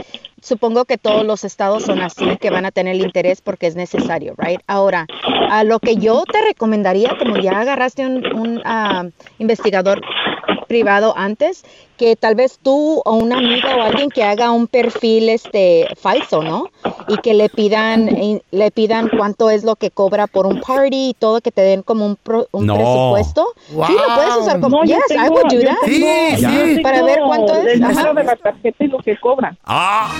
supongo 0.41 0.85
que 0.85 0.97
todos 0.97 1.25
los 1.25 1.43
estados 1.43 1.83
son 1.83 2.01
así, 2.01 2.37
que 2.37 2.49
van 2.49 2.65
a 2.65 2.71
tener 2.71 2.95
el 2.95 3.01
interés 3.01 3.41
porque 3.41 3.67
es 3.67 3.75
necesario, 3.75 4.33
right? 4.37 4.59
Ahora, 4.67 5.05
a 5.49 5.63
lo 5.63 5.79
que 5.79 5.95
yo 5.95 6.23
te 6.31 6.41
recomendaría, 6.41 7.15
como 7.17 7.37
ya 7.37 7.59
agarraste 7.59 8.05
un, 8.05 8.25
un, 8.33 8.61
ah, 8.65 9.05
investigador 9.39 10.01
privado 10.67 11.13
antes, 11.15 11.63
que 12.01 12.15
tal 12.15 12.33
vez 12.33 12.57
tú 12.63 12.99
o 13.05 13.13
una 13.13 13.37
amiga 13.37 13.75
o 13.77 13.81
alguien 13.83 14.09
que 14.09 14.23
haga 14.23 14.49
un 14.49 14.65
perfil 14.65 15.29
este 15.29 15.85
falso, 16.01 16.41
¿no? 16.41 16.67
Y 17.07 17.17
que 17.17 17.35
le 17.35 17.47
pidan 17.47 18.09
le 18.49 18.71
pidan 18.71 19.07
cuánto 19.15 19.51
es 19.51 19.63
lo 19.63 19.75
que 19.75 19.91
cobra 19.91 20.25
por 20.25 20.47
un 20.47 20.61
party 20.61 21.09
y 21.09 21.13
todo 21.13 21.41
que 21.41 21.51
te 21.51 21.61
den 21.61 21.83
como 21.83 22.07
un, 22.07 22.15
pro- 22.15 22.47
un 22.51 22.65
No. 22.65 22.73
presupuesto. 22.73 23.45
Sí, 23.67 23.75
lo 23.75 24.15
puedes 24.15 24.35
usar 24.37 24.59
como 24.59 24.77
No, 24.79 24.83
yes, 24.83 24.97
I 25.11 25.13
tengo- 25.13 25.33
would 25.35 25.53
do 25.53 25.61
that. 25.61 25.77
Sí, 25.85 26.03
sí. 26.37 26.79
Para 26.81 27.03
ver 27.03 27.19
cuánto 27.23 27.53
es, 27.55 27.65
El 27.75 27.83
ajá. 27.83 27.93
número 27.93 28.13
de 28.15 28.23
la 28.23 28.35
tarjeta 28.35 28.83
y 28.83 28.87
lo 28.87 28.97
que 28.97 29.19
cobran. 29.19 29.55
Ah, 29.63 30.11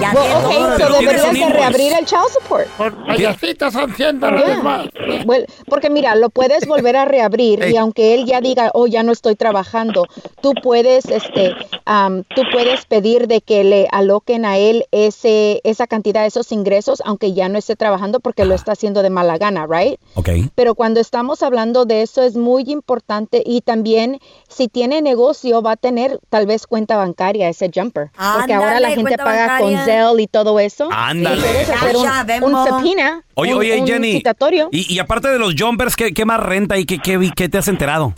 Ya 0.00 0.12
Well, 0.12 0.24
tiene 0.48 0.66
ok, 0.66 0.78
todo. 0.78 1.18
so 1.18 1.28
un 1.30 1.34
de 1.34 1.48
reabrir 1.48 1.92
el 1.98 2.04
child 2.04 2.28
support. 2.32 2.66
Payasitas 3.06 3.72
son 3.72 3.94
100 3.94 4.20
dólares 4.20 4.46
Yeah. 4.46 4.62
más. 4.62 4.86
Well, 5.24 5.46
porque 5.68 5.88
mira, 5.90 6.14
lo 6.16 6.28
puedes 6.30 6.66
volver 6.66 6.96
a 6.96 7.04
reabrir 7.06 7.64
y 7.70 7.76
aunque 7.76 8.14
él 8.14 8.26
ya 8.26 8.40
diga, 8.40 8.70
oh, 8.74 8.86
ya 8.86 9.02
no 9.02 9.12
estoy 9.12 9.36
trabajando, 9.36 10.06
tú 10.42 10.52
puedes, 10.62 11.06
este, 11.06 11.54
am, 11.86 12.24
tú 12.34 12.42
puedes 12.52 12.84
pedir 12.86 13.26
de 13.26 13.40
que 13.40 13.64
le 13.64 13.88
aloquen 13.90 14.44
a 14.44 14.58
él 14.58 14.84
ese, 14.90 15.60
esa 15.64 15.86
cantidad, 15.86 16.26
esos 16.26 16.52
ingresos, 16.52 17.02
aunque 17.04 17.32
ya 17.32 17.48
no 17.48 17.58
esté 17.58 17.74
trabajando 17.76 18.20
porque 18.20 18.44
lo 18.44 18.54
está 18.54 18.72
haciendo 18.72 19.02
de 19.02 19.10
mala 19.10 19.38
gana, 19.38 19.66
right? 19.66 19.98
ok. 20.14 20.28
Pero 20.54 20.74
cuando 20.74 21.00
estamos 21.00 21.42
hablando 21.42 21.84
de 21.86 22.02
eso 22.02 22.22
es 22.22 22.36
muy 22.36 22.64
importante 22.66 23.42
y 23.44 23.62
también 23.62 24.20
si 24.48 24.68
tiene 24.68 25.00
negocio 25.02 25.62
va 25.62 25.72
a 25.72 25.76
tener 25.76 26.18
tal 26.28 26.46
vez 26.46 26.66
cuenta 26.66 26.96
bancaria 26.96 27.48
ese 27.48 27.70
jumper, 27.74 28.10
porque 28.36 28.52
ahora 28.54 28.78
la 28.80 28.90
gente 28.90 29.16
paga 29.16 29.58
con. 29.58 29.85
Zelle 29.86 30.22
y 30.22 30.26
todo 30.26 30.60
eso. 30.60 30.88
Ándale. 30.92 31.40
Puedes 31.40 31.70
hacer 31.70 32.42
un, 32.44 32.54
un 32.54 32.66
subpoena, 32.66 33.22
Oye, 33.34 33.54
un- 33.54 33.60
oye, 33.60 33.80
un 33.80 33.86
Jenny. 33.86 34.12
citatorio. 34.12 34.68
Y, 34.72 34.92
y 34.94 34.98
aparte 34.98 35.28
de 35.28 35.38
los 35.38 35.54
jumpers, 35.58 35.96
¿qué, 35.96 36.12
qué 36.12 36.24
más 36.24 36.40
renta 36.40 36.76
y 36.78 36.84
qué, 36.84 36.98
qué, 36.98 37.18
qué 37.34 37.48
te 37.48 37.58
has 37.58 37.68
enterado? 37.68 38.12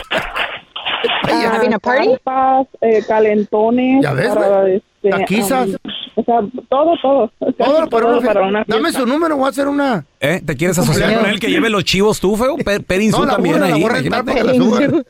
Ah, 1.31 1.53
having 1.57 1.75
a 1.75 1.79
party? 1.79 2.09
Carpas, 2.25 2.67
eh, 2.81 3.03
calentones. 3.07 4.03
Ya 4.03 4.13
ves, 4.13 4.29
para, 4.35 4.69
este, 4.69 5.11
Taquizas. 5.11 5.69
um, 5.69 5.75
o 6.17 6.25
sea, 6.25 6.41
todo, 6.69 6.93
todo. 7.01 7.33
Casi 7.39 7.53
Todo 7.53 7.89
para 7.89 8.07
una 8.07 8.17
para 8.17 8.21
fiesta. 8.21 8.41
una 8.43 8.65
Dame 8.67 8.93
su 8.93 9.07
número, 9.07 9.37
voy 9.37 9.47
a 9.47 9.51
hacer 9.51 9.69
una. 9.69 10.05
¿Eh? 10.21 10.41
¿Te 10.45 10.57
quieres 10.57 10.79
asociar 10.79 11.15
con 11.21 11.31
él 11.31 11.39
que 11.39 11.49
lleve 11.49 11.71
los 11.71 11.85
chivos 11.85 12.19
tú, 12.19 12.37
feo? 12.37 12.57
Perinsu 12.87 13.19
No, 13.21 13.27
la 13.27 13.33
también 13.35 13.55
burra, 13.81 13.97
ahí, 13.99 14.09
la 14.09 14.55
suba. 14.55 14.81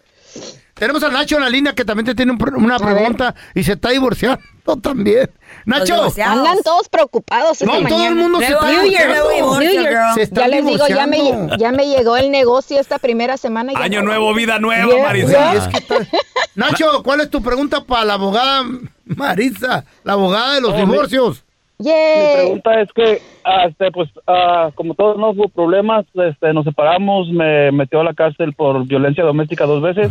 Tenemos 0.79 1.03
a 1.03 1.09
Nacho 1.11 1.37
en 1.37 1.43
la 1.43 1.51
línea 1.51 1.75
que 1.75 1.85
también 1.85 2.07
te 2.07 2.15
tiene 2.15 2.33
un 2.33 2.39
una 2.65 2.79
pregunta 2.79 3.35
y 3.55 3.63
se 3.65 3.73
está 3.73 3.91
divorciando 3.91 4.39
también. 4.83 5.31
Nacho. 5.65 6.05
Andan 6.25 6.59
todos 6.63 6.89
preocupados 6.89 7.61
no, 7.63 7.75
esta 7.75 7.89
todo 7.89 7.99
el 7.99 8.05
mañana. 8.15 8.23
mundo 8.23 8.39
se 8.39 8.45
está 8.47 8.71
divorciando. 8.71 10.15
Se 10.15 10.29
Ya 10.33 10.49
les 10.49 10.67
digo, 10.67 10.87
ya 10.89 11.07
me, 11.07 11.17
divorciando. 11.17 11.57
ya 11.57 11.73
me 11.73 11.87
llegó 11.87 12.17
el 12.17 12.31
negocio 12.31 12.79
esta 12.79 12.99
primera 12.99 13.37
semana. 13.37 13.73
Año 13.77 14.01
no- 14.01 14.07
nuevo, 14.07 14.33
vida 14.35 14.59
nueva, 14.59 14.93
Yeah, 14.93 15.03
Marisa. 15.03 15.29
yeah. 15.31 15.55
Es 15.55 15.69
que 15.69 15.79
está- 15.79 16.07
Nacho, 16.55 17.03
¿cuál 17.03 17.21
es 17.23 17.31
tu 17.31 17.43
pregunta 17.43 17.85
para 17.85 18.05
la 18.05 18.15
abogada 18.15 18.65
Marisa, 19.05 19.85
la 20.05 20.13
abogada 20.13 20.55
de 20.55 20.61
los 20.61 20.73
Oh, 20.73 20.87
mi- 20.87 20.97
divorcios? 21.79 22.35
Mi 22.35 22.35
pregunta 22.43 22.81
es 22.81 22.93
que, 22.93 23.19
ah, 23.45 23.67
este, 23.69 23.91
pues, 23.93 24.09
ah, 24.27 24.71
como 24.75 24.95
todos 24.95 25.17
no 25.17 25.31
hubo 25.31 25.49
problemas, 25.49 26.05
este, 26.15 26.53
nos 26.53 26.65
separamos, 26.65 27.29
me 27.31 27.71
metió 27.73 28.01
a 28.01 28.05
la 28.05 28.15
cárcel 28.15 28.53
por 28.53 28.87
violencia 28.87 29.25
doméstica 29.25 29.65
dos 29.67 29.83
veces. 29.83 30.11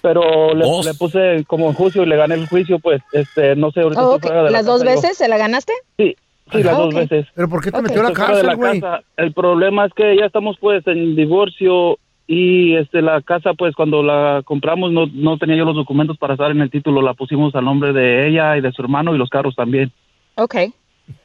pero 0.00 0.54
le, 0.54 0.64
le 0.84 0.94
puse 0.94 1.44
como 1.46 1.68
en 1.68 1.74
juicio 1.74 2.02
y 2.02 2.06
le 2.06 2.16
gané 2.16 2.34
el 2.36 2.48
juicio, 2.48 2.78
pues, 2.78 3.02
este, 3.12 3.56
no 3.56 3.70
sé, 3.72 3.80
ahorita 3.80 4.00
Oh, 4.02 4.14
estoy 4.14 4.16
ok. 4.16 4.22
fuera 4.26 4.38
de 4.44 4.50
la 4.50 4.58
¿Las 4.58 4.66
dos 4.66 4.84
veces 4.84 5.16
se 5.16 5.28
la 5.28 5.38
ganaste? 5.38 5.72
Sí, 5.96 6.14
sí, 6.52 6.62
las 6.62 6.74
Ah, 6.74 6.78
dos 6.78 6.94
veces. 6.94 7.26
¿Pero 7.34 7.48
por 7.48 7.62
qué 7.62 7.72
te 7.72 7.82
metió 7.82 8.00
a 8.00 8.04
la 8.04 8.12
cárcel, 8.12 8.46
la 8.46 8.54
güey? 8.54 8.80
casa. 8.80 9.02
El 9.16 9.32
problema 9.32 9.86
es 9.86 9.92
que 9.94 10.16
ya 10.16 10.26
estamos 10.26 10.56
pues 10.60 10.86
en 10.86 11.16
divorcio 11.16 11.98
y 12.28 12.76
este 12.76 13.00
la 13.02 13.22
casa 13.22 13.54
pues 13.54 13.74
cuando 13.74 14.02
la 14.02 14.42
compramos 14.44 14.92
no, 14.92 15.06
no 15.12 15.38
tenía 15.38 15.56
yo 15.56 15.64
los 15.64 15.74
documentos 15.76 16.16
para 16.18 16.34
estar 16.34 16.50
en 16.50 16.60
el 16.60 16.70
título, 16.70 17.00
la 17.02 17.14
pusimos 17.14 17.54
al 17.54 17.64
nombre 17.64 17.92
de 17.94 18.28
ella 18.28 18.56
y 18.56 18.60
de 18.60 18.70
su 18.72 18.82
hermano 18.82 19.14
y 19.14 19.18
los 19.18 19.30
carros 19.30 19.56
también. 19.56 19.90
Ok. 20.38 20.54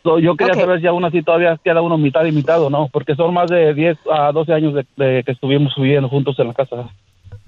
So, 0.01 0.17
yo 0.17 0.35
quería 0.35 0.53
saber 0.53 0.79
si 0.81 0.87
aún 0.87 1.05
así 1.05 1.21
todavía 1.21 1.59
queda 1.63 1.81
uno 1.81 1.97
mitad 1.97 2.25
y 2.25 2.31
mitad 2.31 2.61
o 2.61 2.69
no, 2.69 2.89
porque 2.91 3.15
son 3.15 3.33
más 3.33 3.49
de 3.49 3.73
10 3.73 3.97
a 4.11 4.31
12 4.31 4.53
años 4.53 4.73
de, 4.73 4.85
de 4.95 5.23
que 5.23 5.31
estuvimos 5.33 5.73
viviendo 5.75 6.09
juntos 6.09 6.37
en 6.39 6.47
la 6.47 6.53
casa. 6.53 6.89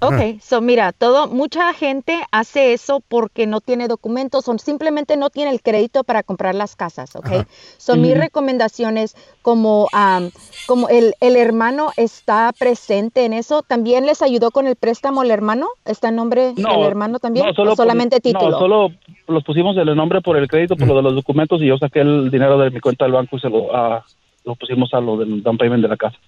Ok, 0.00 0.40
so 0.42 0.60
mira, 0.60 0.92
todo, 0.92 1.26
mucha 1.26 1.72
gente 1.72 2.20
hace 2.30 2.74
eso 2.74 3.00
porque 3.08 3.46
no 3.46 3.62
tiene 3.62 3.88
documentos 3.88 4.46
o 4.46 4.58
simplemente 4.58 5.16
no 5.16 5.30
tiene 5.30 5.50
el 5.50 5.62
crédito 5.62 6.04
para 6.04 6.22
comprar 6.22 6.54
las 6.54 6.76
casas, 6.76 7.16
ok. 7.16 7.46
So 7.78 7.96
mi 7.96 8.10
Ujú. 8.10 8.20
recomendación 8.20 8.98
es 8.98 9.14
como, 9.40 9.88
am, 9.92 10.30
como 10.66 10.90
el, 10.90 11.14
el 11.20 11.36
hermano 11.36 11.92
está 11.96 12.52
presente 12.58 13.24
en 13.24 13.32
eso, 13.32 13.62
¿también 13.62 14.04
les 14.04 14.20
ayudó 14.20 14.50
con 14.50 14.66
el 14.66 14.76
préstamo 14.76 15.22
el 15.22 15.30
hermano? 15.30 15.68
¿Está 15.86 16.08
en 16.08 16.16
nombre 16.16 16.52
del 16.52 16.82
hermano 16.82 17.18
también? 17.18 17.46
no, 17.46 17.54
solo 17.54 17.72
¿O 17.72 17.76
solamente 17.76 18.20
título? 18.20 18.50
No, 18.50 18.58
solo 18.58 18.90
los 19.28 19.44
pusimos 19.44 19.76
el 19.78 19.96
nombre 19.96 20.20
por 20.20 20.36
el 20.36 20.46
crédito, 20.46 20.76
por 20.76 20.88
lo 20.88 20.96
de 20.96 21.02
los 21.02 21.14
documentos 21.14 21.62
y 21.62 21.68
yo 21.68 21.78
saqué 21.78 22.00
el 22.00 22.30
dinero 22.30 22.58
de 22.58 22.70
mi 22.70 22.80
cuenta 22.80 23.06
del 23.06 23.12
banco 23.12 23.36
y 23.36 23.40
se 23.40 23.48
lo, 23.48 23.74
ah, 23.74 24.04
lo 24.44 24.56
pusimos 24.56 24.92
a 24.92 25.00
lo 25.00 25.16
del 25.16 25.42
down 25.42 25.56
payment 25.56 25.82
de 25.82 25.88
la 25.88 25.96
casa. 25.96 26.18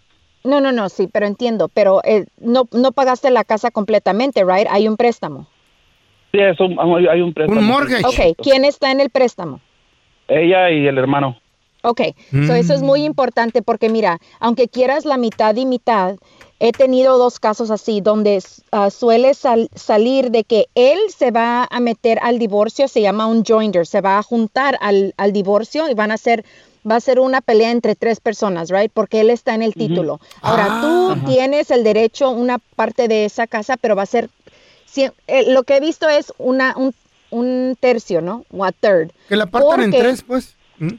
No, 0.44 0.60
no, 0.60 0.72
no, 0.72 0.88
sí, 0.88 1.08
pero 1.12 1.26
entiendo, 1.26 1.68
pero 1.68 2.00
eh, 2.04 2.26
no, 2.38 2.68
no 2.72 2.92
pagaste 2.92 3.30
la 3.30 3.44
casa 3.44 3.70
completamente, 3.70 4.44
right? 4.44 4.66
Hay 4.70 4.88
un 4.88 4.96
préstamo. 4.96 5.46
Sí, 6.32 6.38
es 6.40 6.58
un, 6.60 6.78
hay 7.08 7.20
un 7.20 7.32
préstamo. 7.34 7.60
Ok, 8.04 8.36
¿quién 8.42 8.64
está 8.64 8.90
en 8.92 9.00
el 9.00 9.10
préstamo? 9.10 9.60
Ella 10.28 10.70
y 10.70 10.86
el 10.86 10.98
hermano. 10.98 11.38
Ok, 11.82 12.00
so 12.46 12.54
eso 12.54 12.74
es 12.74 12.82
muy 12.82 13.04
importante 13.04 13.62
porque 13.62 13.88
mira, 13.88 14.18
aunque 14.40 14.68
quieras 14.68 15.04
la 15.04 15.16
mitad 15.16 15.54
y 15.54 15.64
mitad, 15.64 16.16
he 16.58 16.72
tenido 16.72 17.18
dos 17.18 17.38
casos 17.38 17.70
así 17.70 18.00
donde 18.00 18.42
ah, 18.72 18.90
suele 18.90 19.32
sal- 19.34 19.68
salir 19.76 20.30
de 20.32 20.42
que 20.42 20.66
él 20.74 20.98
se 21.08 21.30
va 21.30 21.68
a 21.70 21.80
meter 21.80 22.18
al 22.20 22.40
divorcio, 22.40 22.88
se 22.88 23.00
llama 23.00 23.26
un 23.28 23.44
joinder, 23.44 23.86
se 23.86 24.00
va 24.00 24.18
a 24.18 24.22
juntar 24.24 24.76
al, 24.80 25.14
al 25.16 25.32
divorcio 25.32 25.88
y 25.88 25.94
van 25.94 26.10
a 26.10 26.14
hacer, 26.14 26.44
va 26.88 26.96
a 26.96 27.00
ser 27.00 27.20
una 27.20 27.40
pelea 27.40 27.70
entre 27.70 27.94
tres 27.94 28.20
personas, 28.20 28.70
right? 28.70 28.90
Porque 28.92 29.20
él 29.20 29.30
está 29.30 29.54
en 29.54 29.62
el 29.62 29.74
título. 29.74 30.20
Ahora 30.42 30.80
tú 30.80 31.10
Ajá. 31.12 31.24
tienes 31.26 31.70
el 31.70 31.84
derecho, 31.84 32.30
una 32.30 32.58
parte 32.58 33.08
de 33.08 33.24
esa 33.24 33.46
casa, 33.46 33.76
pero 33.76 33.96
va 33.96 34.02
a 34.02 34.06
ser, 34.06 34.30
eh, 34.96 35.52
lo 35.52 35.62
que 35.62 35.76
he 35.76 35.80
visto 35.80 36.08
es 36.08 36.32
una, 36.38 36.76
un, 36.76 36.94
un 37.30 37.76
tercio, 37.78 38.20
¿no? 38.20 38.44
O 38.50 38.64
a 38.64 38.72
third. 38.72 39.12
Que 39.28 39.36
la 39.36 39.46
partan 39.46 39.82
en 39.82 39.90
tres, 39.90 40.22
pues. 40.22 40.54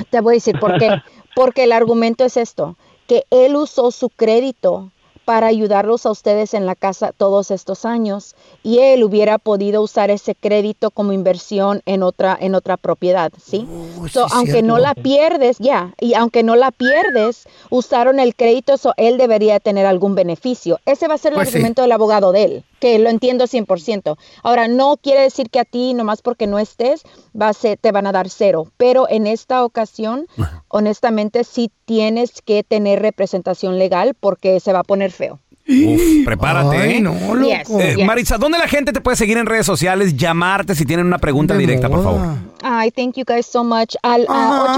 te 0.09 0.21
voy 0.21 0.33
a 0.33 0.35
decir 0.35 0.59
por 0.59 0.77
qué. 0.77 0.89
Porque 1.35 1.63
el 1.63 1.71
argumento 1.71 2.25
es 2.25 2.37
esto, 2.37 2.75
que 3.07 3.23
él 3.29 3.55
usó 3.55 3.91
su 3.91 4.09
crédito 4.09 4.91
para 5.29 5.45
ayudarlos 5.45 6.07
a 6.07 6.09
ustedes 6.09 6.55
en 6.55 6.65
la 6.65 6.73
casa 6.73 7.11
todos 7.15 7.51
estos 7.51 7.85
años 7.85 8.33
y 8.63 8.79
él 8.79 9.03
hubiera 9.03 9.37
podido 9.37 9.83
usar 9.83 10.09
ese 10.09 10.33
crédito 10.33 10.89
como 10.89 11.13
inversión 11.13 11.83
en 11.85 12.01
otra 12.01 12.35
en 12.41 12.55
otra 12.55 12.77
propiedad, 12.77 13.31
¿sí? 13.39 13.67
So, 14.11 14.27
sí, 14.27 14.33
aunque 14.35 14.51
cierto. 14.53 14.67
no 14.69 14.79
la 14.79 14.95
pierdes, 14.95 15.57
ya, 15.59 15.93
y 15.99 16.15
aunque 16.15 16.41
no 16.41 16.55
la 16.55 16.71
pierdes, 16.71 17.47
usaron 17.69 18.19
el 18.19 18.33
crédito, 18.35 18.77
so 18.77 18.95
él 18.97 19.19
debería 19.19 19.59
tener 19.59 19.85
algún 19.85 20.15
beneficio. 20.15 20.79
Ese 20.87 21.07
va 21.07 21.13
a 21.13 21.17
ser 21.19 21.33
el 21.33 21.35
Pues 21.37 21.49
sí. 21.49 21.57
argumento 21.57 21.83
del 21.83 21.91
abogado 21.91 22.31
de 22.31 22.43
él, 22.45 22.63
que 22.79 22.97
lo 22.99 23.09
entiendo 23.09 23.45
100%. 23.45 24.17
Ahora, 24.43 24.67
no 24.67 24.97
quiere 24.97 25.21
decir 25.21 25.49
que 25.49 25.59
a 25.59 25.65
ti, 25.65 25.93
nomás 25.93 26.21
porque 26.21 26.47
no 26.47 26.59
estés, 26.59 27.03
va 27.39 27.49
a 27.49 27.53
ser, 27.53 27.77
te 27.77 27.91
van 27.91 28.07
a 28.07 28.11
dar 28.11 28.29
cero, 28.29 28.67
pero 28.77 29.07
en 29.09 29.27
esta 29.27 29.63
ocasión, 29.63 30.25
honestamente, 30.67 31.43
sí 31.43 31.71
tienes 31.85 32.41
que 32.41 32.63
tener 32.63 33.01
representación 33.01 33.77
legal 33.77 34.15
porque 34.19 34.59
se 34.59 34.73
va 34.73 34.79
a 34.79 34.83
poner 34.83 35.11
feo. 35.11 35.39
Uf, 35.69 36.25
prepárate. 36.25 36.77
Ay, 36.77 36.93
¿eh? 36.95 37.01
no, 37.01 37.13
loco. 37.35 37.47
Yes, 37.47 37.69
Eh, 37.69 37.93
yes. 37.97 38.05
Maritza, 38.05 38.37
¿dónde 38.39 38.57
la 38.57 38.67
gente 38.67 38.91
te 38.91 39.01
puede 39.01 39.17
seguir 39.17 39.37
en 39.37 39.45
redes 39.45 39.67
sociales? 39.67 40.17
Llamarte 40.17 40.73
si 40.73 40.83
tienen 40.83 41.05
una 41.05 41.19
pregunta 41.19 41.55
directa, 41.55 41.87
por 41.89 42.03
favor. 42.03 42.21
Ay, 42.63 42.89
thank 42.89 43.15
you 43.17 43.23
guys 43.23 43.45
so 43.45 43.63
much. 43.63 43.93
Al 44.01 44.25
ah, 44.29 44.75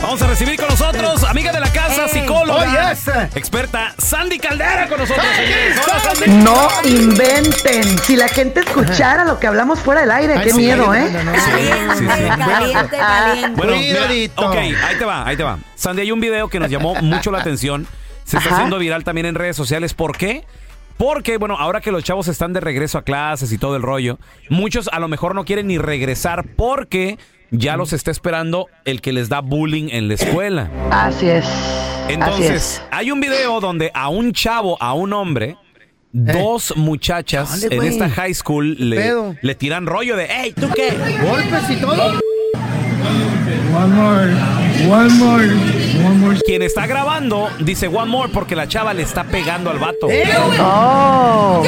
Vamos 0.00 0.22
a 0.22 0.26
recibir 0.28 0.56
con 0.56 0.68
nosotros, 0.68 1.24
amiga 1.24 1.52
de 1.52 1.60
la 1.60 1.70
casa, 1.72 2.08
psicóloga, 2.08 2.88
Oh, 2.90 2.90
yes. 2.94 3.08
experta, 3.36 3.94
Sandy 3.98 4.38
Caldera 4.38 4.88
con 4.88 4.98
nosotros, 5.00 5.26
señores. 5.36 5.76
Hola, 5.84 6.00
Sandy. 6.00 6.30
No 6.44 6.68
inventen. 6.84 7.98
Si 7.98 8.16
la 8.16 8.28
gente 8.28 8.60
escuchara 8.60 9.24
lo 9.24 9.38
que 9.40 9.46
hablamos 9.48 9.80
fuera 9.80 10.02
del 10.02 10.10
aire, 10.12 10.40
qué 10.42 10.50
sí, 10.50 10.56
miedo, 10.56 10.86
no, 10.86 10.94
¿eh? 10.94 11.10
no. 11.10 11.32
Caliente, 11.32 12.28
caliente, 12.28 12.96
caliente. 12.96 13.56
Bueno, 13.56 13.76
mira, 13.76 14.32
ok, 14.36 14.54
ahí 14.56 14.96
te 14.98 15.04
va, 15.04 15.26
ahí 15.26 15.36
te 15.36 15.42
va. 15.42 15.58
Sandy, 15.74 16.02
hay 16.02 16.12
un 16.12 16.20
video 16.20 16.48
que 16.48 16.60
nos 16.60 16.70
llamó 16.70 16.94
mucho 17.02 17.30
la 17.30 17.40
atención. 17.40 17.86
Se 18.24 18.36
está 18.36 18.48
Ajá. 18.50 18.56
haciendo 18.58 18.78
viral 18.78 19.04
también 19.04 19.26
en 19.26 19.34
redes 19.34 19.56
sociales. 19.56 19.94
¿Por 19.94 20.16
qué? 20.16 20.44
Porque, 20.96 21.38
bueno, 21.38 21.56
ahora 21.58 21.80
que 21.80 21.90
los 21.92 22.04
chavos 22.04 22.28
están 22.28 22.52
de 22.52 22.60
regreso 22.60 22.98
a 22.98 23.02
clases 23.02 23.52
y 23.52 23.58
todo 23.58 23.76
el 23.76 23.82
rollo, 23.82 24.18
muchos 24.48 24.88
a 24.92 24.98
lo 25.00 25.08
mejor 25.08 25.34
no 25.34 25.44
quieren 25.44 25.66
ni 25.66 25.78
regresar 25.78 26.44
porque 26.56 27.18
ya 27.50 27.76
los 27.76 27.92
está 27.92 28.10
esperando 28.10 28.68
el 28.84 29.00
que 29.00 29.12
les 29.12 29.28
da 29.28 29.40
bullying 29.40 29.88
en 29.90 30.08
la 30.08 30.14
escuela. 30.14 30.70
Así 30.90 31.28
es. 31.28 31.44
Así 31.44 32.14
Entonces, 32.14 32.50
es. 32.50 32.82
hay 32.90 33.10
un 33.10 33.20
video 33.20 33.60
donde 33.60 33.90
a 33.94 34.08
un 34.08 34.32
chavo, 34.32 34.80
a 34.80 34.94
un 34.94 35.12
hombre, 35.12 35.56
dos 36.12 36.74
muchachas 36.76 37.64
en 37.64 37.82
esta 37.82 38.08
high 38.08 38.34
school 38.34 38.76
le, 38.78 38.96
pedo? 38.96 39.36
le 39.40 39.54
tiran 39.54 39.86
rollo 39.86 40.16
de, 40.16 40.26
hey, 40.28 40.54
¿tú 40.58 40.68
qué? 40.74 40.96
Golpes 41.22 41.70
y 41.70 41.76
todo. 41.76 42.20
Quien 46.44 46.62
está 46.62 46.86
grabando 46.86 47.48
dice 47.60 47.88
one 47.88 48.06
more 48.10 48.30
porque 48.32 48.54
la 48.56 48.68
chava 48.68 48.94
le 48.94 49.02
está 49.02 49.24
pegando 49.24 49.70
al 49.70 49.78
vato. 49.78 50.08
Oh. 50.60 51.62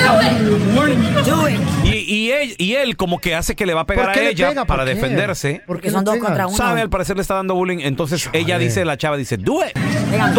Do 1.24 1.48
it. 1.48 1.58
Y, 1.84 2.14
y 2.14 2.30
él, 2.30 2.54
y 2.58 2.74
él 2.74 2.96
como 2.96 3.20
que 3.20 3.34
hace 3.34 3.54
que 3.54 3.66
le 3.66 3.74
va 3.74 3.82
a 3.82 3.86
pegar 3.86 4.06
¿Por 4.06 4.18
a 4.18 4.20
le 4.22 4.30
ella 4.30 4.48
pega? 4.50 4.64
¿Por 4.64 4.76
para 4.76 4.84
qué? 4.84 4.94
defenderse. 4.94 5.62
¿Por 5.66 5.76
qué 5.78 5.88
Que 5.88 5.90
son 5.90 6.04
dos 6.04 6.16
contra 6.18 6.46
uno. 6.46 6.56
Sabe, 6.56 6.80
al 6.80 6.90
parecer 6.90 7.16
le 7.16 7.22
está 7.22 7.34
dando 7.34 7.54
bullying. 7.54 7.80
Entonces 7.80 8.28
ella 8.32 8.58
dice, 8.58 8.84
la 8.84 8.96
chava 8.96 9.16
dice, 9.16 9.36
do 9.36 9.64
it. 9.64 9.72
Venga. 10.10 10.34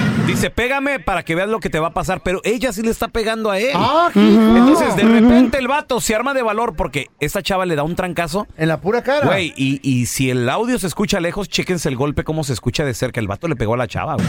Dice, 0.28 0.50
pégame 0.50 1.00
para 1.00 1.22
que 1.24 1.34
veas 1.34 1.48
lo 1.48 1.58
que 1.58 1.70
te 1.70 1.78
va 1.80 1.88
a 1.88 1.94
pasar. 1.94 2.20
Pero 2.22 2.40
ella 2.44 2.72
sí 2.72 2.82
le 2.82 2.90
está 2.90 3.08
pegando 3.08 3.50
a 3.50 3.58
él. 3.58 3.70
Ah, 3.74 4.10
Entonces, 4.14 4.94
de 4.94 5.02
repente 5.02 5.56
el 5.58 5.66
vato 5.68 6.00
se 6.02 6.14
arma 6.14 6.34
de 6.34 6.42
valor 6.42 6.76
porque 6.76 7.06
esta 7.18 7.42
chava 7.42 7.64
le 7.64 7.74
da 7.76 7.82
un 7.82 7.96
trancazo. 7.96 8.46
En 8.58 8.68
la 8.68 8.80
pura 8.80 9.02
cara. 9.02 9.26
Güey, 9.26 9.54
y, 9.56 9.80
y 9.82 10.04
si 10.06 10.28
el 10.30 10.48
audio 10.48 10.78
se 10.78 10.86
escucha 10.86 11.18
lejos, 11.18 11.48
chéquense 11.48 11.88
el 11.88 11.96
golpe, 11.96 12.24
cómo 12.24 12.44
se 12.44 12.52
escucha 12.52 12.84
de 12.84 12.92
cerca. 12.94 13.20
El 13.20 13.26
vato 13.26 13.48
le 13.48 13.56
pegó 13.56 13.72
a 13.74 13.78
la 13.78 13.88
chava, 13.88 14.14
güey. 14.16 14.26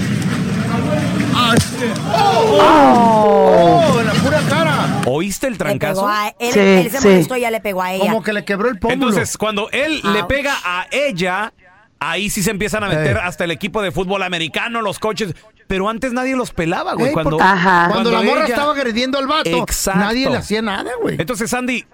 Oh, 2.62 3.98
en 4.00 4.06
la 4.08 4.14
pura 4.14 4.40
cara. 4.50 5.02
¿Oíste 5.06 5.48
el 5.48 5.54
Le 5.54 5.58
pegó 5.60 5.70
trancazo? 5.80 6.08
a 6.08 6.30
él, 6.40 6.54
Sí, 6.54 6.60
él 6.60 6.92
se 6.92 6.98
sí. 7.00 7.08
molestó 7.08 7.38
y 7.38 7.42
ya 7.42 7.52
le 7.52 7.60
pegó 7.62 7.82
a 7.82 7.94
ella. 7.94 8.06
Como 8.06 8.24
que 8.24 8.34
le 8.34 8.46
quebró 8.46 8.70
el 8.70 8.80
pómulo. 8.80 8.94
Entonces, 9.10 9.38
cuando 9.38 9.70
él 9.72 10.02
le 10.14 10.24
pega 10.26 10.54
a 10.64 10.88
ella, 10.92 11.54
ahí 12.00 12.30
sí 12.30 12.44
se 12.44 12.52
empiezan 12.52 12.84
a 12.84 12.88
meter 12.88 13.18
Eh. 13.18 13.20
hasta 13.22 13.44
el 13.44 13.52
equipo 13.52 13.82
de 13.82 13.92
fútbol 13.92 14.24
americano, 14.24 14.82
los 14.82 15.00
coches. 15.00 15.34
Pero 15.68 15.88
antes 15.90 16.14
nadie 16.14 16.36
los 16.36 16.52
pelaba, 16.52 16.94
güey. 16.96 17.08
Ey, 17.10 17.14
Cuando, 17.14 17.38
porque. 17.38 17.46
Cuando 17.90 18.12
la 18.12 18.22
morra 18.24 18.46
ella- 18.46 18.56
estaba 18.56 18.72
agrediendo 18.74 19.20
al 19.20 19.28
vato, 19.28 19.50
Exacto. 19.50 20.00
nadie 20.00 20.30
le 20.30 20.38
hacía 20.38 20.62
nada, 20.62 20.92
güey. 21.02 21.16
Entonces, 21.20 21.50
Sandy, 21.52 21.86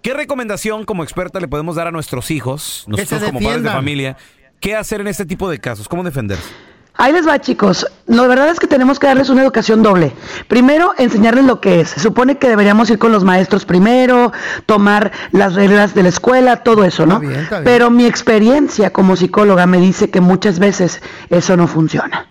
¿qué 0.00 0.14
recomendación 0.14 0.84
como 0.86 1.02
experta 1.04 1.38
le 1.38 1.48
podemos 1.48 1.76
dar 1.76 1.86
a 1.88 1.90
nuestros 1.90 2.30
hijos, 2.30 2.84
nosotros 2.86 3.22
como 3.24 3.40
padres 3.40 3.62
de 3.64 3.70
familia? 3.70 4.16
¿Qué 4.60 4.76
hacer 4.76 5.00
en 5.02 5.08
este 5.08 5.26
tipo 5.26 5.50
de 5.50 5.58
casos? 5.58 5.88
¿Cómo 5.88 6.02
defenderse? 6.04 6.48
Ahí 6.94 7.12
les 7.12 7.26
va, 7.26 7.40
chicos. 7.40 7.86
La 8.06 8.26
verdad 8.26 8.50
es 8.50 8.60
que 8.60 8.66
tenemos 8.66 8.98
que 8.98 9.06
darles 9.06 9.30
una 9.30 9.42
educación 9.42 9.82
doble. 9.82 10.12
Primero, 10.46 10.92
enseñarles 10.98 11.44
lo 11.44 11.60
que 11.60 11.80
es. 11.80 11.90
Se 11.90 12.00
supone 12.00 12.36
que 12.36 12.48
deberíamos 12.48 12.90
ir 12.90 12.98
con 12.98 13.12
los 13.12 13.24
maestros 13.24 13.64
primero, 13.64 14.32
tomar 14.66 15.12
las 15.32 15.54
reglas 15.54 15.94
de 15.94 16.02
la 16.02 16.10
escuela, 16.10 16.62
todo 16.62 16.84
eso, 16.84 17.06
¿no? 17.06 17.14
Está 17.14 17.26
bien, 17.26 17.40
está 17.40 17.56
bien. 17.60 17.64
Pero 17.64 17.90
mi 17.90 18.04
experiencia 18.04 18.92
como 18.92 19.16
psicóloga 19.16 19.66
me 19.66 19.78
dice 19.78 20.10
que 20.10 20.20
muchas 20.20 20.58
veces 20.58 21.00
eso 21.30 21.56
no 21.56 21.66
funciona. 21.66 22.26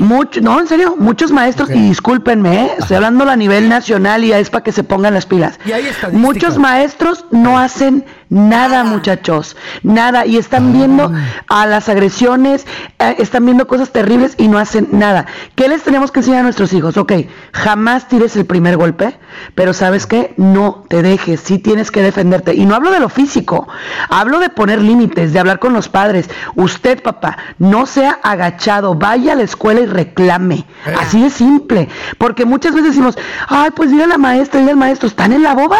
Mucho, 0.00 0.40
no, 0.40 0.60
en 0.60 0.66
serio, 0.66 0.96
muchos 0.98 1.32
maestros, 1.32 1.70
y 1.70 1.80
discúlpenme, 1.80 2.64
¿eh? 2.64 2.70
estoy 2.78 2.96
hablando 2.96 3.28
a 3.28 3.36
nivel 3.36 3.68
nacional 3.68 4.24
y 4.24 4.28
ya 4.28 4.38
es 4.38 4.50
para 4.50 4.64
que 4.64 4.72
se 4.72 4.84
pongan 4.84 5.14
las 5.14 5.26
pilas. 5.26 5.58
Y 5.64 5.72
hay 5.72 5.86
estadísticas. 5.86 6.12
Muchos 6.12 6.58
maestros 6.58 7.24
no 7.30 7.58
hacen 7.58 8.04
nada, 8.28 8.84
muchachos, 8.84 9.56
nada, 9.82 10.26
y 10.26 10.36
están 10.36 10.72
viendo 10.72 11.12
a 11.48 11.66
las 11.66 11.88
agresiones, 11.88 12.66
eh, 12.98 13.16
están 13.18 13.44
viendo 13.44 13.66
cosas 13.66 13.90
terribles 13.90 14.34
y 14.36 14.48
no 14.48 14.58
hacen 14.58 14.88
nada. 14.92 15.26
¿Qué 15.54 15.68
les 15.68 15.82
tenemos 15.82 16.10
que 16.10 16.20
enseñar 16.20 16.40
a 16.40 16.44
nuestros 16.44 16.72
hijos? 16.72 16.96
Ok, 16.96 17.12
jamás 17.52 18.08
tires 18.08 18.36
el 18.36 18.46
primer 18.46 18.76
golpe, 18.76 19.18
pero 19.54 19.72
sabes 19.72 20.06
qué, 20.06 20.34
no 20.36 20.84
te 20.88 21.02
dejes, 21.02 21.40
sí 21.40 21.58
tienes 21.58 21.90
que 21.90 22.02
defenderte. 22.02 22.54
Y 22.54 22.66
no 22.66 22.74
hablo 22.74 22.90
de 22.90 23.00
lo 23.00 23.08
físico, 23.08 23.68
hablo 24.08 24.40
de 24.40 24.50
poner 24.50 24.80
límites, 24.80 25.32
de 25.32 25.38
hablar 25.38 25.58
con 25.58 25.72
los 25.72 25.88
padres. 25.88 26.28
Usted, 26.54 27.02
papá, 27.02 27.38
no 27.58 27.86
sea 27.86 28.18
agachado, 28.22 28.94
vaya 28.94 29.32
a 29.32 29.36
la 29.36 29.42
escuela 29.42 29.80
y 29.80 29.85
reclame. 29.86 30.64
Así 30.98 31.22
de 31.22 31.30
simple, 31.30 31.88
porque 32.18 32.44
muchas 32.44 32.72
veces 32.74 32.90
decimos, 32.90 33.16
ay, 33.48 33.70
pues 33.74 33.90
dile 33.90 34.04
a 34.04 34.08
la 34.08 34.18
maestra, 34.18 34.60
dile 34.60 34.72
al 34.72 34.76
maestro, 34.78 35.08
¿están 35.08 35.32
en 35.32 35.42
la 35.42 35.54
boba? 35.54 35.78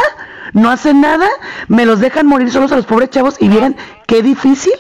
No 0.53 0.71
hacen 0.71 1.01
nada, 1.01 1.29
me 1.69 1.85
los 1.87 2.01
dejan 2.01 2.27
morir 2.27 2.51
solos 2.51 2.73
a 2.73 2.77
los 2.77 2.87
pobres 2.87 3.11
chavos 3.11 3.37
y 3.41 3.49
miren 3.49 3.77
qué 4.07 4.23
difícil. 4.23 4.73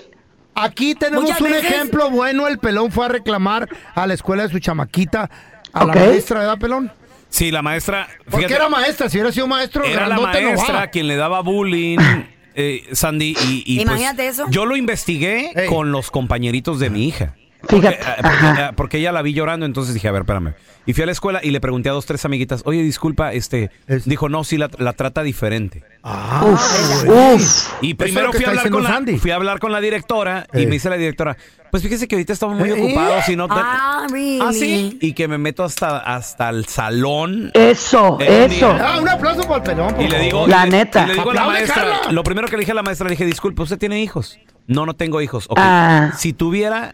Aquí 0.55 0.95
tenemos 0.95 1.25
Muchas 1.25 1.41
un 1.41 1.49
veces- 1.51 1.71
ejemplo 1.71 2.09
bueno. 2.11 2.47
El 2.49 2.59
pelón 2.59 2.91
fue 2.91 3.05
a 3.05 3.09
reclamar 3.09 3.69
a 3.95 4.07
la 4.07 4.15
escuela 4.15 4.45
de 4.45 4.49
su 4.49 4.59
chamaquita, 4.59 5.29
a 5.73 5.85
la 5.85 5.95
maestra, 5.95 6.41
¿verdad, 6.41 6.59
pelón? 6.59 6.91
Sí, 7.29 7.51
la 7.51 7.61
maestra. 7.61 8.09
Porque 8.25 8.47
fíjate, 8.47 8.55
era 8.55 8.69
maestra, 8.71 9.11
si 9.11 9.19
hubiera 9.19 9.33
sido 9.33 9.47
maestro, 9.47 9.85
era 9.85 10.07
la 10.09 10.19
maestra 10.19 10.89
quien 10.91 11.09
le 11.09 11.17
daba 11.17 11.41
bullying, 11.43 11.99
eh, 12.55 12.85
Sandy. 12.93 13.37
Y, 13.47 13.62
y, 13.67 13.77
pues, 13.85 13.87
Imagínate 13.99 14.29
eso. 14.29 14.47
Yo 14.49 14.65
lo 14.65 14.77
investigué 14.77 15.51
Ey. 15.55 15.69
con 15.69 15.93
los 15.93 16.11
compañeritos 16.11 16.79
de 16.81 16.89
mi 16.89 17.07
hija. 17.07 17.35
Fíjate, 17.69 17.97
Porque, 17.99 18.23
porque, 18.23 18.29
ajá. 18.47 18.69
eh, 18.69 18.73
porque 18.77 18.99
ella 18.99 19.13
la 19.13 19.23
vi 19.23 19.33
llorando, 19.35 19.67
entonces 19.67 19.95
dije, 19.95 20.09
a 20.09 20.13
ver, 20.13 20.23
espérame. 20.23 20.55
Y 20.87 20.93
fui 20.93 21.03
a 21.03 21.07
la 21.07 21.13
escuela 21.13 21.41
y 21.43 21.51
le 21.51 21.61
pregunté 21.61 21.89
a 21.89 21.93
dos, 21.93 22.07
tres 22.07 22.25
amiguitas, 22.25 22.63
oye, 22.65 22.81
disculpa, 22.83 23.33
este, 23.33 23.71
Es- 23.89 24.05
dijo, 24.05 24.29
no, 24.29 24.45
sí, 24.45 24.57
la, 24.57 24.71
la 24.79 24.93
trata 24.93 25.23
diferente. 25.25 25.83
Ah, 26.05 26.45
Uf, 26.47 27.05
uf. 27.09 27.73
Y 27.83 27.95
primero 27.95 28.33
fui 28.33 28.45
a, 28.45 28.49
hablar 28.51 28.71
con 28.71 28.83
la, 28.85 28.91
Sandy. 28.91 29.19
fui 29.19 29.31
a 29.33 29.35
hablar 29.37 29.59
con 29.59 29.73
la 29.73 29.81
directora 29.81 30.47
y 30.55 30.63
Eh. 30.63 30.67
me 30.67 30.73
dice 30.75 30.89
la 30.89 30.97
directora, 30.97 31.37
pues 31.73 31.83
fíjese 31.83 32.07
que 32.07 32.15
ahorita 32.15 32.33
estamos 32.33 32.57
muy 32.59 32.69
Eh. 32.71 32.73
ocupados 32.75 33.29
y 33.29 33.35
no... 33.35 33.49
te- 33.49 33.55
Ah, 33.57 34.07
really? 34.11 34.39
¿Ah, 34.41 34.53
sí? 34.53 34.97
Y 35.01 35.13
que 35.15 35.27
me 35.27 35.39
meto 35.39 35.65
hasta, 35.65 35.99
hasta 35.99 36.49
el 36.51 36.67
salón. 36.67 37.51
Eso, 37.55 38.19
eso. 38.21 38.71
Ah, 38.81 39.01
un 39.03 39.09
aplauso 39.09 39.43
para 39.43 39.57
el 39.57 39.63
pelón. 39.63 39.95
por 39.95 40.05
Y 40.05 40.09
le 40.09 40.19
digo, 40.21 40.47
La 40.47 40.67
y 40.67 40.71
le- 40.71 40.77
neta. 40.79 41.03
y 41.03 41.07
le 41.09 41.15
digo 41.15 41.31
a 41.31 41.35
la 41.35 41.47
maestra, 41.47 41.75
Carla. 41.75 42.13
lo 42.13 42.23
primero 42.23 42.47
que 42.47 42.57
le 42.57 42.61
dije 42.61 42.71
a 42.73 42.77
la 42.77 42.83
maestra, 42.85 43.07
le 43.07 43.11
dije, 43.15 43.27
disculpe, 43.27 43.63
¿usted 43.63 43.77
tiene 43.79 44.01
hijos? 44.01 44.39
No, 44.69 44.87
no 44.87 44.95
tengo 44.95 45.21
hijos. 45.21 45.47
Ok. 45.49 45.59
Ah. 45.61 46.13
Si 46.17 46.33
tuviera, 46.33 46.93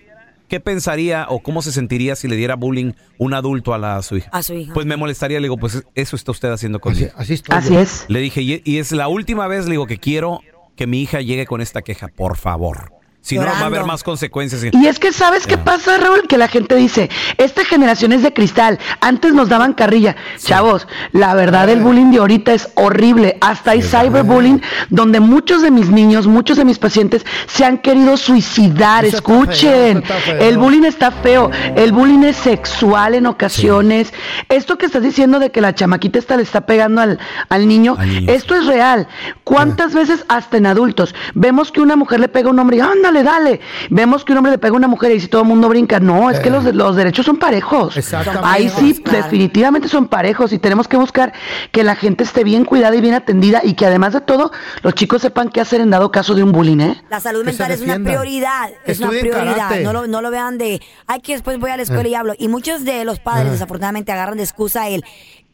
¿qué 0.52 0.60
pensaría 0.60 1.24
o 1.30 1.42
cómo 1.42 1.62
se 1.62 1.72
sentiría 1.72 2.14
si 2.14 2.28
le 2.28 2.36
diera 2.36 2.56
bullying 2.56 2.92
un 3.16 3.32
adulto 3.32 3.72
a, 3.72 3.78
la, 3.78 3.96
a 3.96 4.02
su 4.02 4.18
hija? 4.18 4.28
A 4.34 4.42
su 4.42 4.52
hija. 4.52 4.74
Pues 4.74 4.84
me 4.84 4.98
molestaría, 4.98 5.40
le 5.40 5.46
digo, 5.46 5.56
pues 5.56 5.82
eso 5.94 6.14
está 6.14 6.30
usted 6.30 6.50
haciendo 6.50 6.76
Así, 6.76 6.82
conmigo. 6.82 7.10
así 7.16 7.32
estoy 7.32 7.56
Así 7.56 7.74
es. 7.74 8.04
Le 8.08 8.20
dije, 8.20 8.42
y, 8.42 8.60
y 8.62 8.76
es 8.76 8.92
la 8.92 9.08
última 9.08 9.46
vez, 9.46 9.64
le 9.64 9.70
digo, 9.70 9.86
que 9.86 9.96
quiero 9.96 10.40
que 10.76 10.86
mi 10.86 11.00
hija 11.00 11.22
llegue 11.22 11.46
con 11.46 11.62
esta 11.62 11.80
queja, 11.80 12.08
por 12.08 12.36
favor. 12.36 12.92
Si 13.22 13.38
no, 13.38 13.44
va 13.44 13.52
a 13.52 13.66
haber 13.66 13.84
más 13.84 14.02
consecuencias. 14.02 14.64
Y 14.72 14.86
es 14.88 14.98
que, 14.98 15.12
¿sabes 15.12 15.46
qué 15.46 15.56
pasa, 15.56 15.96
Raúl? 15.96 16.26
Que 16.28 16.36
la 16.36 16.48
gente 16.48 16.74
dice, 16.74 17.08
esta 17.38 17.64
generación 17.64 18.12
es 18.12 18.22
de 18.24 18.32
cristal, 18.32 18.80
antes 19.00 19.32
nos 19.32 19.48
daban 19.48 19.74
carrilla. 19.74 20.16
Chavos, 20.38 20.88
la 21.12 21.32
verdad 21.34 21.68
el 21.68 21.80
bullying 21.80 22.10
de 22.10 22.18
ahorita 22.18 22.52
es 22.52 22.70
horrible. 22.74 23.38
Hasta 23.40 23.70
hay 23.70 23.82
cyberbullying, 23.82 24.60
donde 24.90 25.20
muchos 25.20 25.62
de 25.62 25.70
mis 25.70 25.88
niños, 25.88 26.26
muchos 26.26 26.56
de 26.56 26.64
mis 26.64 26.80
pacientes 26.80 27.24
se 27.46 27.64
han 27.64 27.78
querido 27.78 28.16
suicidar. 28.16 29.04
Eso 29.04 29.18
Escuchen, 29.18 30.02
feo, 30.02 30.38
el 30.40 30.58
bullying 30.58 30.82
está 30.82 31.12
feo. 31.12 31.48
El 31.76 31.92
bullying 31.92 32.24
es 32.24 32.36
sexual 32.36 33.14
en 33.14 33.26
ocasiones. 33.26 34.12
Esto 34.48 34.78
que 34.78 34.86
estás 34.86 35.02
diciendo 35.02 35.38
de 35.38 35.52
que 35.52 35.60
la 35.60 35.76
chamaquita 35.76 36.18
esta 36.18 36.36
le 36.36 36.42
está 36.42 36.62
pegando 36.62 37.00
al, 37.00 37.20
al 37.48 37.68
niño, 37.68 37.94
Al 37.96 38.08
niño, 38.08 38.32
esto 38.32 38.56
es 38.56 38.66
real. 38.66 39.06
¿Cuántas 39.44 39.94
veces 39.94 40.24
hasta 40.28 40.56
en 40.56 40.66
adultos 40.66 41.14
vemos 41.34 41.70
que 41.70 41.80
una 41.80 41.94
mujer 41.94 42.18
le 42.18 42.26
pega 42.26 42.48
a 42.48 42.50
un 42.50 42.58
hombre 42.58 42.78
y 42.78 42.80
ándale, 42.80 43.11
dale? 43.22 43.60
Vemos 43.90 44.24
que 44.24 44.32
un 44.32 44.38
hombre 44.38 44.52
le 44.52 44.58
pega 44.58 44.72
a 44.72 44.76
una 44.76 44.88
mujer 44.88 45.10
y 45.12 45.20
si 45.20 45.28
todo 45.28 45.42
el 45.42 45.48
mundo 45.48 45.68
brinca, 45.68 46.00
no, 46.00 46.30
es 46.30 46.40
que 46.40 46.48
los, 46.50 46.64
los 46.74 46.96
derechos 46.96 47.26
son 47.26 47.36
parejos. 47.36 47.96
Exactamente. 47.96 48.48
Ahí 48.48 48.68
sí, 48.68 48.94
Claro. 49.02 49.24
definitivamente 49.24 49.88
son 49.88 50.08
parejos 50.08 50.52
y 50.52 50.58
tenemos 50.58 50.88
que 50.88 50.96
buscar 50.96 51.32
que 51.72 51.82
la 51.84 51.96
gente 51.96 52.24
esté 52.24 52.44
bien 52.44 52.64
cuidada 52.64 52.96
y 52.96 53.00
bien 53.00 53.14
atendida 53.14 53.60
y 53.64 53.74
que 53.74 53.84
además 53.86 54.14
de 54.14 54.20
todo 54.22 54.52
los 54.82 54.94
chicos 54.94 55.20
sepan 55.22 55.50
qué 55.50 55.60
hacer 55.60 55.80
en 55.80 55.90
dado 55.90 56.10
caso 56.10 56.34
de 56.34 56.42
un 56.42 56.52
bullying, 56.52 56.78
¿eh? 56.80 57.02
La 57.10 57.20
salud 57.20 57.44
mental 57.44 57.70
es 57.72 57.80
una 57.82 57.98
prioridad. 57.98 58.70
Que 58.84 58.92
Es 58.92 59.00
una 59.00 59.10
prioridad. 59.10 59.80
No 59.82 59.92
lo, 59.92 60.06
no 60.06 60.22
lo 60.22 60.30
vean 60.30 60.56
de, 60.58 60.80
ay, 61.06 61.20
que 61.20 61.32
después 61.32 61.58
voy 61.58 61.70
a 61.70 61.76
la 61.76 61.82
escuela 61.82 62.08
y 62.08 62.14
hablo. 62.14 62.34
Y 62.38 62.48
muchos 62.48 62.84
de 62.84 63.04
los 63.04 63.18
padres, 63.18 63.50
desafortunadamente, 63.52 64.12
agarran 64.12 64.36
de 64.36 64.44
excusa 64.44 64.88
el, 64.88 65.04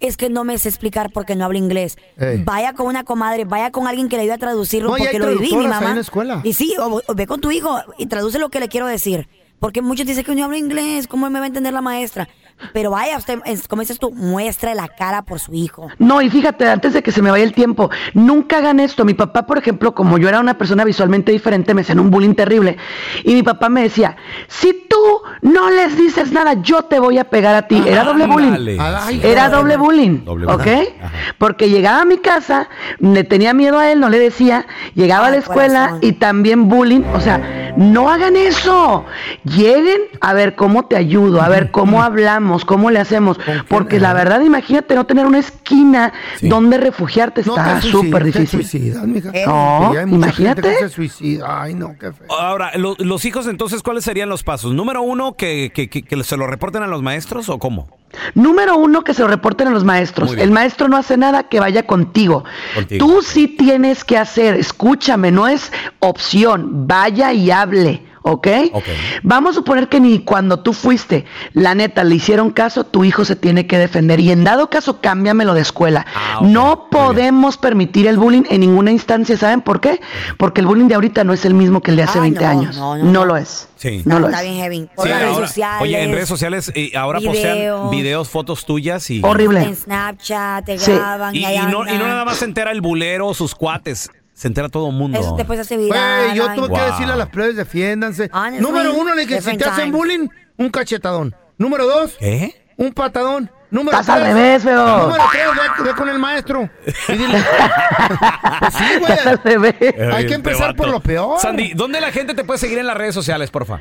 es 0.01 0.16
que 0.16 0.29
no 0.31 0.44
me 0.44 0.59
sé 0.59 0.68
explicar 0.68 1.11
porque 1.12 1.35
no 1.35 1.44
hablo 1.47 1.59
inglés. 1.59 1.97
Ey. 2.18 2.42
Vaya 2.44 2.73
con 2.75 2.87
una 2.87 3.03
comadre, 3.05 3.44
vaya 3.44 3.73
con 3.73 3.88
alguien 3.88 4.09
que 4.09 4.16
le 4.16 4.23
ayude 4.23 4.35
a 4.35 4.38
traducirlo 4.38 4.90
No, 4.90 4.97
porque 4.97 5.18
lo 5.18 5.27
viví, 5.31 5.55
mi 5.57 5.66
mamá. 5.66 5.88
en 5.90 5.94
la 5.97 6.01
escuela. 6.03 6.40
Y 6.44 6.53
sí, 6.53 6.75
o, 6.79 7.01
o 7.07 7.14
ve 7.14 7.27
con 7.27 7.40
tu 7.40 7.48
hijo 7.53 7.81
y 7.99 8.07
traduce 8.07 8.39
lo 8.39 8.49
que 8.49 8.61
le 8.61 8.69
quiero 8.69 8.87
decir. 8.87 9.29
Porque 9.59 9.83
muchos 9.83 10.07
dicen 10.07 10.25
que 10.25 10.35
no 10.35 10.45
hablo 10.45 10.57
inglés, 10.57 11.09
¿cómo 11.09 11.29
me 11.31 11.39
va 11.39 11.45
a 11.45 11.49
entender 11.49 11.73
la 11.73 11.81
maestra? 11.81 12.29
Pero 12.73 12.90
vaya, 12.90 13.16
usted, 13.18 13.38
es- 13.44 13.68
como 13.68 13.81
dices 13.83 13.99
tú, 13.99 14.11
muestre 14.12 14.75
la 14.75 14.88
cara 14.88 15.23
por 15.23 15.38
su 15.40 15.55
hijo. 15.55 15.88
No, 15.99 16.21
y 16.23 16.31
fíjate, 16.31 16.68
antes 16.68 16.92
de 16.92 17.03
que 17.03 17.12
se 17.12 17.23
me 17.23 17.31
vaya 17.31 17.44
el 17.44 17.53
tiempo, 17.53 17.90
nunca 18.14 18.59
hagan 18.59 18.81
esto. 18.81 19.05
Mi 19.05 19.14
papá, 19.14 19.47
por 19.47 19.59
ejemplo, 19.59 19.94
como 19.94 20.18
yo 20.18 20.29
era 20.29 20.40
una 20.40 20.59
persona 20.59 20.85
visualmente 20.85 21.33
diferente, 21.33 21.75
me 21.75 21.83
hacían 21.83 22.01
un 22.01 22.11
bullying 22.11 22.35
terrible. 22.35 22.77
Y 23.25 23.35
mi 23.35 23.42
papá 23.42 23.68
me 23.68 23.83
decía, 23.83 24.16
si 24.49 24.87
tú 24.88 24.99
no 25.42 25.71
les 25.71 25.97
dices 25.97 26.33
nada, 26.33 26.55
yo 26.55 26.83
te 26.83 26.99
voy 26.99 27.18
a 27.18 27.25
pegar 27.25 27.55
a 27.55 27.68
ti. 27.68 27.83
Era 27.87 28.05
doble 28.05 28.27
bullying. 28.27 28.79
Era 29.23 29.49
doble 29.49 29.77
bullying, 29.77 30.25
Doble 30.25 30.47
¿ok? 30.47 30.66
Ajá. 31.01 31.12
Porque 31.38 31.68
llegaba 31.71 32.03
a 32.03 32.05
mi 32.05 32.18
casa, 32.18 32.68
le 32.99 33.25
tenía 33.25 33.55
miedo 33.55 33.79
a 33.79 33.90
él, 33.92 34.01
no 34.01 34.09
le 34.09 34.18
decía, 34.18 34.66
llegaba 34.94 35.27
a 35.27 35.31
la 35.31 35.37
escuela 35.37 35.81
corazón. 35.81 35.99
y 36.03 36.12
también 36.12 36.68
bullying, 36.68 37.03
o 37.14 37.21
sea, 37.21 37.75
no 37.77 38.11
hagan 38.11 38.37
eso. 38.37 39.05
Lleguen 39.44 40.01
a 40.21 40.33
ver 40.33 40.55
cómo 40.57 40.87
te 40.87 40.97
ayudo, 40.97 41.40
a 41.42 41.49
ver 41.49 41.71
cómo 41.71 42.03
hablamos, 42.03 42.48
cómo 42.65 42.91
le 42.91 42.99
hacemos, 42.99 43.39
porque 43.69 44.01
la 44.01 44.13
verdad, 44.15 44.41
imagínate 44.41 44.95
no 44.95 45.07
tener 45.07 45.27
una 45.27 45.39
esquina 45.39 46.13
donde 46.43 46.79
refugiarte, 46.79 47.43
No 47.45 47.57
está 47.57 47.81
súper 47.83 48.25
difícil. 48.25 48.61
suicidas, 48.61 49.07
mija. 49.07 49.31
No, 49.47 49.91
Sí, 49.93 49.97
hay 49.99 50.07
mucha 50.07 50.33
gente 50.33 50.51
imagínate. 50.51 50.63
que 50.63 50.79
se 50.79 50.89
suicida. 50.89 51.63
Ay, 51.63 51.75
no, 51.75 51.95
qué 51.99 52.13
feo. 52.13 52.27
Ahora, 52.31 52.71
lo- 52.77 52.97
los 52.99 53.25
hijos, 53.25 53.47
entonces, 53.47 53.83
¿cuáles 53.83 54.05
serían 54.05 54.29
los 54.29 54.43
pasos? 54.43 54.73
Número 54.75 55.03
uno, 55.03 55.35
que, 55.37 55.71
que- 55.75 55.89
que- 55.89 56.03
que 56.03 56.25
se 56.25 56.37
lo 56.37 56.47
reporten 56.47 56.83
a 56.83 56.87
los 56.87 57.03
maestros 57.03 57.49
o 57.49 57.59
cómo? 57.59 57.89
Número 58.35 58.77
uno, 58.79 59.05
que 59.05 59.13
se 59.13 59.21
lo 59.23 59.29
reporten 59.29 59.69
a 59.69 59.71
los 59.71 59.85
maestros. 59.85 60.35
El 60.37 60.51
maestro 60.51 60.89
no 60.89 60.97
hace 60.97 61.17
nada 61.19 61.43
que 61.45 61.61
vaya 61.61 61.83
contigo. 61.87 62.43
Contigo. 62.75 63.07
Tú 63.07 63.23
sí 63.23 63.49
tienes 63.49 64.03
que 64.05 64.17
hacer, 64.17 64.55
escúchame, 64.55 65.31
no 65.31 65.47
es 65.47 65.71
opción, 66.01 66.87
vaya 66.87 67.33
y 67.33 67.51
hable. 67.51 68.03
¿Ok? 68.23 68.47
Ok. 68.73 68.85
Vamos 69.23 69.53
a 69.53 69.55
suponer 69.55 69.89
que 69.89 70.01
ni 70.01 70.21
cuando 70.21 70.61
tú 70.61 70.73
fuiste, 70.73 71.25
la 71.53 71.75
neta, 71.75 72.05
le 72.05 72.15
hicieron 72.17 72.51
caso, 72.51 72.85
tu 72.85 73.05
hijo 73.05 73.25
se 73.25 73.37
tiene 73.37 73.67
que 73.67 73.79
defender. 73.79 74.21
Y 74.21 74.31
en 74.33 74.45
dado 74.45 74.71
caso, 74.71 75.01
cámbiamelo 75.01 75.55
de 75.55 75.61
escuela. 75.63 76.07
Ah. 76.15 76.41
No 76.43 76.89
podemos 76.91 77.57
permitir 77.57 78.07
el 78.07 78.17
bullying 78.19 78.43
en 78.51 78.61
ninguna 78.61 78.91
instancia. 78.93 79.37
¿Saben 79.37 79.61
por 79.61 79.81
qué? 79.81 80.01
Porque 80.37 80.61
el 80.61 80.67
bullying 80.67 80.87
de 80.89 80.95
ahorita 80.95 81.25
no 81.25 81.33
es 81.33 81.45
el 81.45 81.55
mismo 81.55 81.81
que 81.81 81.91
el 81.93 81.97
de 81.97 82.03
hace 82.05 82.19
Ay, 82.19 82.31
20 82.33 82.41
no, 82.45 82.51
años. 82.51 82.77
no, 82.77 82.97
No, 82.97 83.05
no, 83.05 83.13
no. 83.13 83.25
lo 83.25 83.37
es. 83.37 83.69
Sí. 83.77 84.03
No 84.05 84.19
lo 84.19 84.27
Está 84.29 84.43
es. 84.43 84.49
bien 84.51 84.61
heavy. 84.61 84.91
Por 84.97 85.05
Sí, 85.05 85.11
las 85.11 85.21
redes 85.21 85.35
ahora- 85.35 85.47
sociales. 85.47 85.83
Oye, 85.83 86.03
en 86.03 86.13
redes 86.13 86.29
sociales 86.29 86.73
y 86.75 86.97
ahora 86.97 87.21
postean 87.21 87.57
videos. 87.57 87.91
videos, 87.91 88.29
fotos 88.29 88.67
tuyas 88.67 89.09
y... 89.11 89.21
Horrible. 89.23 89.63
En 89.63 89.77
Snapchat, 89.77 90.65
te 90.65 90.79
Sí. 90.79 90.93
graban 90.93 91.35
Y, 91.35 91.41
y, 91.41 91.45
ahí 91.45 91.57
y 91.57 91.59
no, 91.61 91.67
y 91.67 91.71
no 91.73 91.81
andan. 91.93 92.09
nada 92.09 92.25
más 92.25 92.39
se 92.39 92.45
entera 92.45 92.73
el 92.73 92.81
bulero 92.81 93.29
o 93.29 93.35
sus 93.35 93.55
cuates, 93.55 94.11
se 94.38 94.46
entera 94.46 94.68
todo 94.68 94.88
el 94.88 94.94
mundo. 94.94 95.18
Eso 95.18 95.35
después 95.37 95.59
hace 95.59 95.77
viral. 95.77 96.27
Güey, 96.27 96.37
yo 96.37 96.48
ay. 96.48 96.57
tuve 96.57 96.66
que 96.68 96.72
Wow. 96.81 96.90
decirle 96.92 97.12
a 97.12 97.16
las 97.16 97.29
plebes, 97.29 97.57
defiéndanse. 97.57 98.31
Honestly, 98.33 98.61
Número 98.61 98.94
uno, 98.94 99.12
le 99.14 99.22
dije, 99.22 99.35
si 99.42 99.51
different 99.51 99.62
te 99.62 99.68
hacen 99.68 99.85
times. 99.87 99.98
bullying, 99.98 100.29
un 100.59 100.70
cachetadón. 100.70 101.35
Número 101.57 101.87
dos, 101.87 102.14
¿Qué? 102.20 102.55
un 102.77 102.92
patadón. 102.92 103.51
Número 103.70 103.98
Estás 103.98 104.16
al 104.16 104.22
tres, 104.22 104.35
revés, 104.35 104.62
feo. 104.62 104.98
Número 105.09 105.24
tres, 105.31 105.44
ve, 105.79 105.85
ve 105.90 105.94
con 105.96 106.09
el 106.09 106.18
maestro. 106.20 106.70
Y 107.09 107.12
dile. 107.12 107.44
Pues 108.61 108.74
sí, 108.74 108.85
güey. 109.01 109.12
Estás 109.12 109.27
al 109.27 109.42
revés. 109.42 109.74
Hay 110.14 110.27
que 110.27 110.35
empezar 110.35 110.74
por 110.77 110.88
lo 110.88 111.01
peor. 111.01 111.38
Sandy, 111.40 111.72
¿dónde 111.74 112.01
la 112.01 112.11
gente 112.12 112.33
te 112.35 112.44
puede 112.44 112.59
seguir 112.59 112.79
en 112.79 112.87
las 112.87 112.96
redes 112.96 113.14
sociales, 113.14 113.51
porfa? 113.51 113.81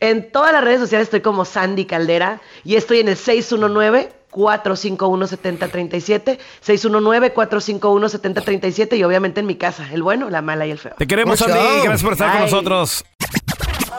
En 0.00 0.30
todas 0.30 0.52
las 0.52 0.62
redes 0.64 0.80
sociales 0.80 1.06
estoy 1.06 1.20
como 1.20 1.44
Sandy 1.44 1.84
Caldera 1.86 2.40
y 2.64 2.74
estoy 2.76 2.98
en 3.00 3.08
el 3.08 3.16
619 3.16 4.10
451-7037, 4.34 6.38
619-451-7037 6.66 8.98
y 8.98 9.04
obviamente 9.04 9.40
en 9.40 9.46
mi 9.46 9.56
casa, 9.56 9.88
el 9.92 10.02
bueno, 10.02 10.28
la 10.30 10.42
mala 10.42 10.66
y 10.66 10.72
el 10.72 10.78
feo. 10.78 10.94
Te 10.98 11.06
queremos. 11.06 11.38
Sandy. 11.38 11.54
Gracias 11.54 12.02
por 12.02 12.12
estar 12.12 12.30
con 12.30 12.40
Bye. 12.40 12.50
nosotros. 12.50 13.04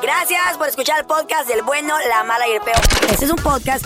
Gracias 0.02 0.58
por 0.58 0.68
escuchar 0.68 1.00
el 1.00 1.06
podcast 1.06 1.48
del 1.48 1.62
bueno, 1.64 1.96
la 2.10 2.24
mala 2.24 2.48
y 2.48 2.52
el 2.52 2.62
peor. 2.62 2.80
Este 3.10 3.26
es 3.26 3.32
un 3.32 3.38
podcast 3.38 3.86